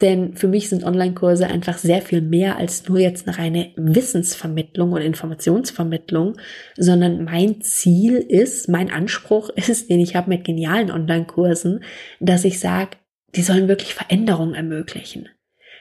Denn 0.00 0.34
für 0.34 0.46
mich 0.46 0.68
sind 0.68 0.84
Online-Kurse 0.84 1.48
einfach 1.48 1.76
sehr 1.78 2.02
viel 2.02 2.20
mehr 2.20 2.56
als 2.56 2.88
nur 2.88 2.98
jetzt 2.98 3.26
eine 3.26 3.36
reine 3.36 3.72
Wissensvermittlung 3.76 4.92
und 4.92 5.00
Informationsvermittlung, 5.00 6.36
sondern 6.76 7.24
mein 7.24 7.60
Ziel 7.62 8.16
ist, 8.16 8.68
mein 8.68 8.90
Anspruch 8.90 9.48
ist, 9.56 9.90
den 9.90 10.00
ich 10.00 10.14
habe 10.14 10.30
mit 10.30 10.44
genialen 10.44 10.90
Online-Kursen, 10.90 11.82
dass 12.20 12.44
ich 12.44 12.60
sage, 12.60 12.96
die 13.34 13.42
sollen 13.42 13.68
wirklich 13.68 13.94
Veränderungen 13.94 14.54
ermöglichen. 14.54 15.28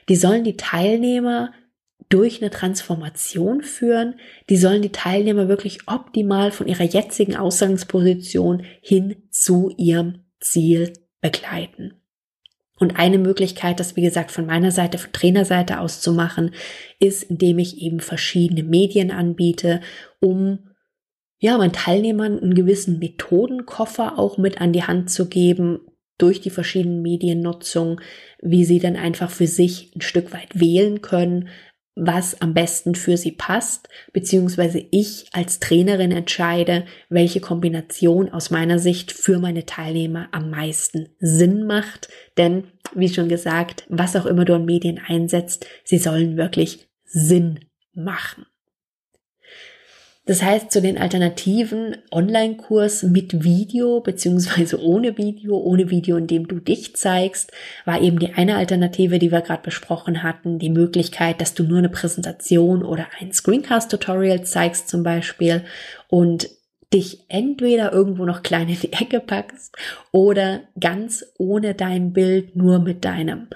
Die 0.10 0.16
sollen 0.16 0.44
die 0.44 0.58
Teilnehmer 0.58 1.52
durch 2.10 2.42
eine 2.42 2.52
Transformation 2.52 3.62
führen. 3.62 4.16
Die 4.50 4.58
sollen 4.58 4.82
die 4.82 4.92
Teilnehmer 4.92 5.48
wirklich 5.48 5.88
optimal 5.88 6.52
von 6.52 6.68
ihrer 6.68 6.84
jetzigen 6.84 7.36
Ausgangsposition 7.36 8.64
hin 8.82 9.28
zu 9.30 9.74
ihrem 9.78 10.26
Ziel 10.40 10.94
begleiten. 11.22 11.94
Und 12.80 12.98
eine 12.98 13.18
Möglichkeit, 13.18 13.80
das 13.80 13.96
wie 13.96 14.02
gesagt 14.02 14.32
von 14.32 14.46
meiner 14.46 14.72
Seite, 14.72 14.98
von 14.98 15.12
Trainerseite 15.12 15.80
aus 15.80 16.02
zu 16.02 16.14
machen, 16.14 16.52
ist, 17.00 17.24
indem 17.24 17.60
ich 17.60 17.82
eben 17.82 18.00
verschiedene 18.00 18.64
Medien 18.64 19.12
anbiete, 19.12 19.82
um 20.20 20.60
ja, 21.40 21.58
meinen 21.58 21.74
Teilnehmern 21.74 22.40
einen 22.40 22.56
gewissen 22.56 23.00
Methodenkoffer 23.00 24.18
auch 24.18 24.38
mit 24.38 24.60
an 24.60 24.74
die 24.74 24.84
Hand 24.84 25.12
zu 25.12 25.28
geben, 25.28 25.80
durch 26.18 26.42
die 26.42 26.50
verschiedenen 26.50 27.02
Mediennutzung, 27.02 28.02
wie 28.42 28.66
sie 28.66 28.80
dann 28.80 28.96
einfach 28.96 29.30
für 29.30 29.48
sich 29.48 29.92
ein 29.96 30.02
Stück 30.02 30.34
weit 30.34 30.60
wählen 30.60 31.02
können, 31.02 31.50
was 31.98 32.42
am 32.42 32.54
besten 32.54 32.96
für 32.96 33.18
sie 33.18 33.32
passt, 33.32 33.90
beziehungsweise 34.14 34.86
ich 34.92 35.26
als 35.34 35.60
Trainerin 35.60 36.12
entscheide, 36.12 36.86
welche 37.10 37.40
Kombination 37.40 38.30
aus 38.30 38.52
meiner 38.52 38.80
Sicht 38.80 39.12
für 39.12 39.40
meine 39.40 39.66
Teilnehmer 39.66 40.30
am 40.32 40.50
meisten 40.50 41.10
Sinn 41.20 41.66
macht. 41.66 42.10
Denn, 42.38 42.66
wie 42.94 43.10
schon 43.10 43.30
gesagt, 43.30 43.86
was 43.90 44.16
auch 44.16 44.26
immer 44.26 44.46
du 44.46 44.56
an 44.56 44.66
Medien 44.66 45.00
einsetzt, 45.06 45.66
sie 45.84 45.98
sollen 45.98 46.38
wirklich 46.38 46.88
Sinn 47.04 47.66
machen. 47.94 48.46
Das 50.28 50.44
heißt, 50.44 50.72
zu 50.72 50.82
den 50.82 50.98
alternativen 50.98 51.96
Online-Kurs 52.12 53.04
mit 53.04 53.46
Video 53.46 54.02
beziehungsweise 54.02 54.82
ohne 54.84 55.18
Video, 55.18 55.56
ohne 55.58 55.90
Video, 55.90 56.18
in 56.18 56.28
dem 56.28 56.50
du 56.50 56.60
dich 56.60 56.98
zeigst, 56.98 57.54
war 57.86 58.02
eben 58.02 58.20
die 58.20 58.34
eine 58.34 58.58
Alternative, 58.58 59.20
die 59.20 59.32
wir 59.32 59.40
gerade 59.40 59.64
besprochen 59.64 60.24
hatten, 60.24 60.60
die 60.60 60.70
Möglichkeit, 60.70 61.40
dass 61.40 61.54
du 61.54 61.64
nur 61.64 61.78
eine 61.78 61.90
Präsentation 61.90 62.84
oder 62.84 63.08
ein 63.22 63.32
Screencast-Tutorial 63.32 64.44
zeigst 64.44 64.90
zum 64.90 65.02
Beispiel 65.02 65.64
und 66.10 66.50
dich 66.94 67.24
entweder 67.30 67.94
irgendwo 67.94 68.26
noch 68.26 68.44
klein 68.44 68.68
in 68.68 68.80
die 68.80 68.94
Ecke 68.94 69.22
packst 69.22 69.76
oder 70.12 70.62
ganz 70.80 71.26
ohne 71.38 71.74
dein 71.74 72.12
Bild 72.12 72.56
nur 72.56 72.80
mit 72.80 73.06
deinem 73.06 73.48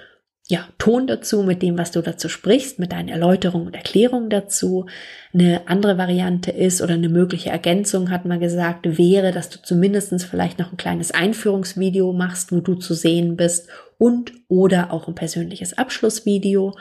ja, 0.51 0.67
Ton 0.77 1.07
dazu, 1.07 1.43
mit 1.43 1.61
dem, 1.61 1.77
was 1.77 1.91
du 1.91 2.01
dazu 2.01 2.27
sprichst, 2.27 2.77
mit 2.77 2.91
deinen 2.91 3.07
Erläuterungen 3.07 3.67
und 3.67 3.73
Erklärungen 3.73 4.29
dazu. 4.29 4.85
Eine 5.33 5.61
andere 5.65 5.97
Variante 5.97 6.51
ist 6.51 6.81
oder 6.81 6.95
eine 6.95 7.07
mögliche 7.07 7.49
Ergänzung, 7.49 8.09
hat 8.09 8.25
man 8.25 8.41
gesagt, 8.41 8.97
wäre, 8.97 9.31
dass 9.31 9.49
du 9.49 9.61
zumindestens 9.61 10.25
vielleicht 10.25 10.59
noch 10.59 10.73
ein 10.73 10.77
kleines 10.77 11.11
Einführungsvideo 11.11 12.11
machst, 12.11 12.51
wo 12.51 12.59
du 12.59 12.75
zu 12.75 12.93
sehen 12.93 13.37
bist 13.37 13.69
und 13.97 14.33
oder 14.49 14.91
auch 14.91 15.07
ein 15.07 15.15
persönliches 15.15 15.77
Abschlussvideo. 15.77 16.75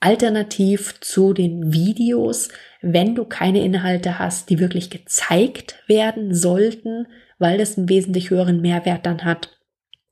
Alternativ 0.00 1.00
zu 1.00 1.32
den 1.32 1.72
Videos, 1.72 2.50
wenn 2.82 3.14
du 3.14 3.24
keine 3.24 3.64
Inhalte 3.64 4.18
hast, 4.18 4.50
die 4.50 4.58
wirklich 4.58 4.90
gezeigt 4.90 5.76
werden 5.86 6.34
sollten, 6.34 7.06
weil 7.38 7.56
das 7.56 7.78
einen 7.78 7.88
wesentlich 7.88 8.28
höheren 8.28 8.60
Mehrwert 8.60 9.06
dann 9.06 9.24
hat, 9.24 9.48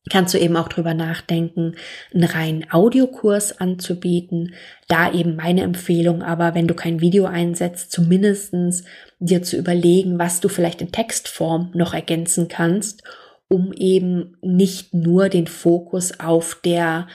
kannst 0.09 0.33
du 0.33 0.39
eben 0.39 0.57
auch 0.57 0.69
drüber 0.69 0.95
nachdenken, 0.95 1.77
einen 2.15 2.25
reinen 2.25 2.71
Audiokurs 2.71 3.61
anzubieten. 3.61 4.55
Da 4.89 5.13
eben 5.13 5.37
meine 5.37 5.63
Empfehlung, 5.63 6.23
aber 6.23 6.55
wenn 6.55 6.67
du 6.67 6.75
kein 6.75 7.01
Video 7.01 7.27
einsetzt, 7.27 7.93
zumindestens 7.93 8.85
dir 9.19 9.43
zu 9.43 9.57
überlegen, 9.57 10.19
was 10.19 10.41
du 10.41 10.49
vielleicht 10.49 10.81
in 10.81 10.93
Textform 10.93 11.71
noch 11.75 11.93
ergänzen 11.93 12.49
kannst, 12.49 13.03
um 13.49 13.73
eben 13.73 14.37
nicht 14.41 14.95
nur 14.95 15.29
den 15.29 15.47
Fokus 15.47 16.19
auf 16.19 16.61
der 16.65 17.09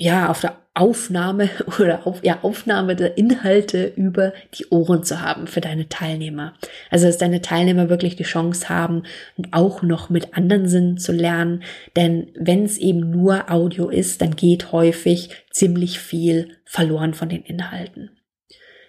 ja, 0.00 0.30
auf 0.30 0.40
der 0.40 0.56
Aufnahme 0.78 1.50
oder 1.78 2.06
auf, 2.06 2.24
ja, 2.24 2.38
Aufnahme 2.42 2.96
der 2.96 3.18
Inhalte 3.18 3.92
über 3.96 4.32
die 4.54 4.66
Ohren 4.70 5.02
zu 5.02 5.20
haben 5.20 5.46
für 5.46 5.60
deine 5.60 5.88
Teilnehmer. 5.88 6.54
Also, 6.90 7.06
dass 7.06 7.18
deine 7.18 7.42
Teilnehmer 7.42 7.88
wirklich 7.88 8.16
die 8.16 8.22
Chance 8.22 8.68
haben, 8.68 9.02
auch 9.50 9.82
noch 9.82 10.08
mit 10.08 10.36
anderen 10.36 10.68
Sinnen 10.68 10.98
zu 10.98 11.12
lernen. 11.12 11.62
Denn 11.96 12.28
wenn 12.34 12.64
es 12.64 12.78
eben 12.78 13.10
nur 13.10 13.50
Audio 13.50 13.88
ist, 13.88 14.22
dann 14.22 14.36
geht 14.36 14.72
häufig 14.72 15.30
ziemlich 15.50 15.98
viel 15.98 16.56
verloren 16.64 17.14
von 17.14 17.28
den 17.28 17.42
Inhalten. 17.42 18.10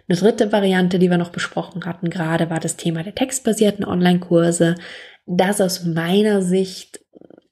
Eine 0.08 0.18
dritte 0.18 0.52
Variante, 0.52 0.98
die 0.98 1.10
wir 1.10 1.18
noch 1.18 1.30
besprochen 1.30 1.86
hatten 1.86 2.10
gerade, 2.10 2.50
war 2.50 2.60
das 2.60 2.78
Thema 2.78 3.04
der 3.04 3.14
textbasierten 3.16 3.86
Online-Kurse. 3.86 4.76
Das 5.26 5.62
aus 5.62 5.86
meiner 5.86 6.42
Sicht 6.42 7.00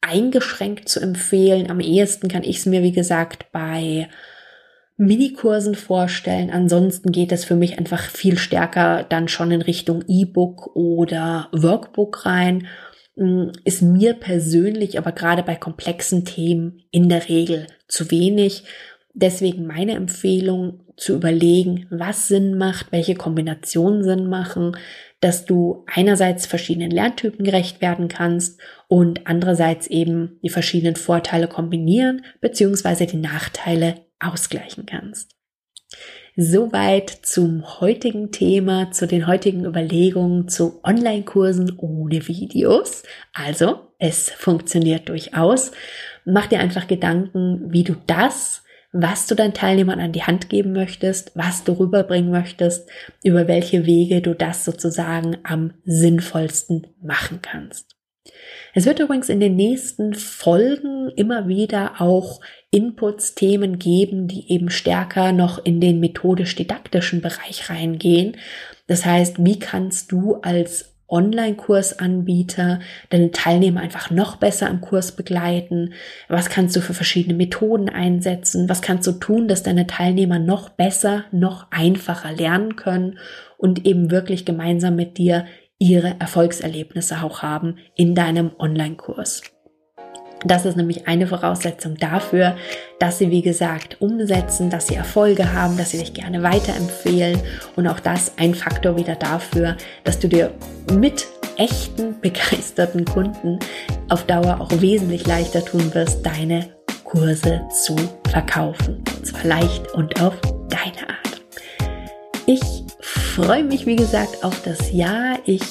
eingeschränkt 0.02 0.90
zu 0.90 1.00
empfehlen. 1.00 1.70
Am 1.70 1.80
ehesten 1.80 2.28
kann 2.28 2.44
ich 2.44 2.58
es 2.58 2.66
mir, 2.66 2.84
wie 2.84 2.92
gesagt, 2.92 3.52
bei 3.52 4.08
Minikursen 4.98 5.76
vorstellen. 5.76 6.50
Ansonsten 6.50 7.12
geht 7.12 7.32
es 7.32 7.46
für 7.46 7.56
mich 7.56 7.78
einfach 7.78 8.02
viel 8.02 8.38
stärker 8.38 9.04
dann 9.04 9.28
schon 9.28 9.52
in 9.52 9.62
Richtung 9.62 10.04
E-Book 10.08 10.76
oder 10.76 11.50
Workbook 11.52 12.26
rein. 12.26 12.68
Hm, 13.16 13.52
ist 13.64 13.82
mir 13.82 14.14
persönlich 14.14 14.98
aber 14.98 15.12
gerade 15.12 15.44
bei 15.44 15.56
komplexen 15.56 16.26
Themen 16.26 16.84
in 16.92 17.10
der 17.10 17.30
Regel 17.30 17.68
zu 17.88 18.10
wenig. 18.12 18.64
Deswegen 19.14 19.66
meine 19.66 19.94
Empfehlung 19.94 20.82
zu 20.96 21.14
überlegen, 21.14 21.86
was 21.92 22.28
Sinn 22.28 22.58
macht, 22.58 22.92
welche 22.92 23.16
Kombinationen 23.16 24.04
Sinn 24.04 24.28
machen, 24.28 24.76
dass 25.20 25.46
du 25.46 25.84
einerseits 25.92 26.48
verschiedenen 26.48 26.92
Lerntypen 26.92 27.46
gerecht 27.46 27.82
werden 27.82 28.08
kannst 28.08 28.60
und 28.88 29.28
andererseits 29.28 29.88
eben 29.88 30.40
die 30.44 30.50
verschiedenen 30.50 30.96
Vorteile 30.96 31.48
kombinieren 31.48 32.24
bzw. 32.42 33.06
die 33.06 33.18
Nachteile 33.18 34.06
ausgleichen 34.20 34.86
kannst. 34.86 35.36
Soweit 36.36 37.10
zum 37.10 37.80
heutigen 37.82 38.32
Thema, 38.32 38.92
zu 38.92 39.08
den 39.08 39.26
heutigen 39.26 39.66
Überlegungen 39.66 40.48
zu 40.48 40.82
Online-Kursen 40.84 41.74
ohne 41.78 42.28
Videos. 42.28 43.04
Also, 43.34 43.92
es 43.98 44.30
funktioniert 44.30 45.10
durchaus. 45.10 45.72
Mach 46.26 46.46
dir 46.46 46.60
einfach 46.60 46.88
Gedanken, 46.88 47.74
wie 47.74 47.84
du 47.84 47.96
das 48.06 48.64
was 48.94 49.28
du 49.28 49.36
deinen 49.36 49.54
Teilnehmern 49.54 50.00
an 50.00 50.14
die 50.14 50.24
Hand 50.24 50.50
geben 50.50 50.72
möchtest, 50.72 51.32
was 51.36 51.64
du 51.64 51.74
rüberbringen 51.74 52.32
möchtest, 52.32 52.90
über 53.24 53.48
welche 53.48 53.86
Wege 53.86 54.22
du 54.22 54.34
das 54.34 54.66
sozusagen 54.66 55.38
am 55.44 55.74
sinnvollsten 55.84 56.88
machen 57.02 57.40
kannst. 57.42 57.97
Es 58.74 58.86
wird 58.86 59.00
übrigens 59.00 59.30
in 59.30 59.40
den 59.40 59.56
nächsten 59.56 60.14
Folgen 60.14 61.10
immer 61.16 61.48
wieder 61.48 62.02
auch 62.02 62.42
Inputs, 62.70 63.34
Themen 63.34 63.80
geben, 63.80 64.28
die 64.28 64.52
eben 64.52 64.70
stärker 64.70 65.32
noch 65.32 65.64
in 65.64 65.80
den 65.80 66.00
methodisch-didaktischen 66.00 67.22
Bereich 67.22 67.70
reingehen. 67.70 68.38
Das 68.88 69.06
heißt, 69.06 69.44
wie 69.44 69.60
kannst 69.60 70.12
du 70.12 70.36
als 70.36 70.94
Online-Kursanbieter 71.10 72.80
deine 73.10 73.32
Teilnehmer 73.32 73.80
einfach 73.80 74.12
noch 74.12 74.36
besser 74.36 74.70
im 74.70 74.82
Kurs 74.82 75.14
begleiten? 75.14 75.94
Was 76.28 76.50
kannst 76.50 76.76
du 76.76 76.82
für 76.82 76.94
verschiedene 76.94 77.34
Methoden 77.34 77.90
einsetzen? 77.90 78.68
Was 78.68 78.82
kannst 78.82 79.08
du 79.08 79.14
tun, 79.14 79.48
dass 79.48 79.64
deine 79.64 79.88
Teilnehmer 79.88 80.40
noch 80.40 80.70
besser, 80.70 81.24
noch 81.32 81.68
einfacher 81.72 82.34
lernen 82.34 82.76
können 82.76 83.20
und 83.58 83.86
eben 83.86 84.12
wirklich 84.12 84.46
gemeinsam 84.46 84.96
mit 84.96 85.18
dir 85.18 85.46
ihre 85.80 86.16
Erfolgserlebnisse 86.20 87.22
auch 87.24 87.42
haben 87.42 87.78
in 87.96 88.16
deinem 88.16 88.52
Online-Kurs? 88.58 89.42
Das 90.46 90.66
ist 90.66 90.78
nämlich 90.78 91.08
eine 91.08 91.26
Voraussetzung 91.26 91.96
dafür, 91.96 92.56
dass 93.00 93.18
sie, 93.18 93.32
wie 93.32 93.42
gesagt, 93.42 94.00
umsetzen, 94.02 94.70
dass 94.70 94.88
sie 94.88 94.96
Erfolge 94.96 95.54
haben, 95.54 95.78
dass 95.78 95.92
sie 95.92 95.98
dich 95.98 96.14
gerne 96.14 96.44
weiterempfehlen 96.44 97.40
und 97.76 97.88
auch 97.88 98.00
das 98.00 98.34
ein 98.38 98.54
Faktor 98.54 98.98
wieder 98.98 99.16
dafür, 99.16 99.78
dass 100.04 100.20
du 100.20 100.28
dir 100.28 100.52
mit 100.94 101.28
echten, 101.58 102.20
begeisterten 102.22 103.04
Kunden 103.04 103.60
auf 104.10 104.26
Dauer 104.26 104.62
auch 104.62 104.72
wesentlich 104.80 105.26
leichter 105.26 105.66
tun 105.66 105.94
wirst, 105.94 106.24
deine 106.26 106.70
Kurse 107.04 107.64
zu 107.84 107.96
verkaufen. 108.30 109.04
Und 109.18 109.26
zwar 109.26 109.44
leicht 109.44 109.92
und 109.94 110.22
auf 110.22 110.40
deine 110.70 111.10
Art. 111.10 111.42
Ich 112.46 112.77
freue 113.38 113.64
mich, 113.64 113.86
wie 113.86 113.96
gesagt, 113.96 114.44
auf 114.44 114.64
das 114.64 114.92
Jahr. 114.92 115.38
Ich 115.46 115.62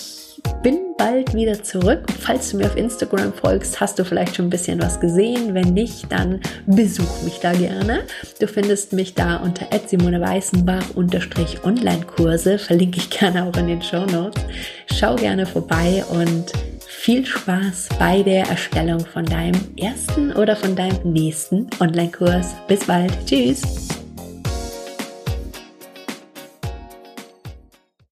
bin 0.62 0.78
bald 0.96 1.34
wieder 1.34 1.60
zurück. 1.64 2.04
Falls 2.20 2.50
du 2.50 2.58
mir 2.58 2.66
auf 2.66 2.76
Instagram 2.76 3.32
folgst, 3.32 3.80
hast 3.80 3.98
du 3.98 4.04
vielleicht 4.04 4.36
schon 4.36 4.46
ein 4.46 4.50
bisschen 4.50 4.80
was 4.80 5.00
gesehen. 5.00 5.52
Wenn 5.52 5.74
nicht, 5.74 6.06
dann 6.12 6.40
besuch 6.66 7.22
mich 7.24 7.40
da 7.40 7.52
gerne. 7.52 8.02
Du 8.38 8.46
findest 8.46 8.92
mich 8.92 9.14
da 9.14 9.38
unter 9.38 9.66
Simone 9.84 10.20
Weißenbach 10.20 10.94
Online-Kurse. 11.64 12.58
Verlinke 12.60 12.98
ich 12.98 13.10
gerne 13.10 13.44
auch 13.44 13.56
in 13.56 13.66
den 13.66 13.82
Show 13.82 14.06
Notes. 14.06 14.40
Schau 14.94 15.16
gerne 15.16 15.44
vorbei 15.44 16.04
und 16.08 16.52
viel 16.86 17.26
Spaß 17.26 17.88
bei 17.98 18.22
der 18.22 18.46
Erstellung 18.46 19.00
von 19.00 19.24
deinem 19.24 19.60
ersten 19.76 20.32
oder 20.32 20.54
von 20.54 20.76
deinem 20.76 21.12
nächsten 21.12 21.68
Online-Kurs. 21.80 22.54
Bis 22.68 22.84
bald. 22.84 23.12
Tschüss. 23.26 24.05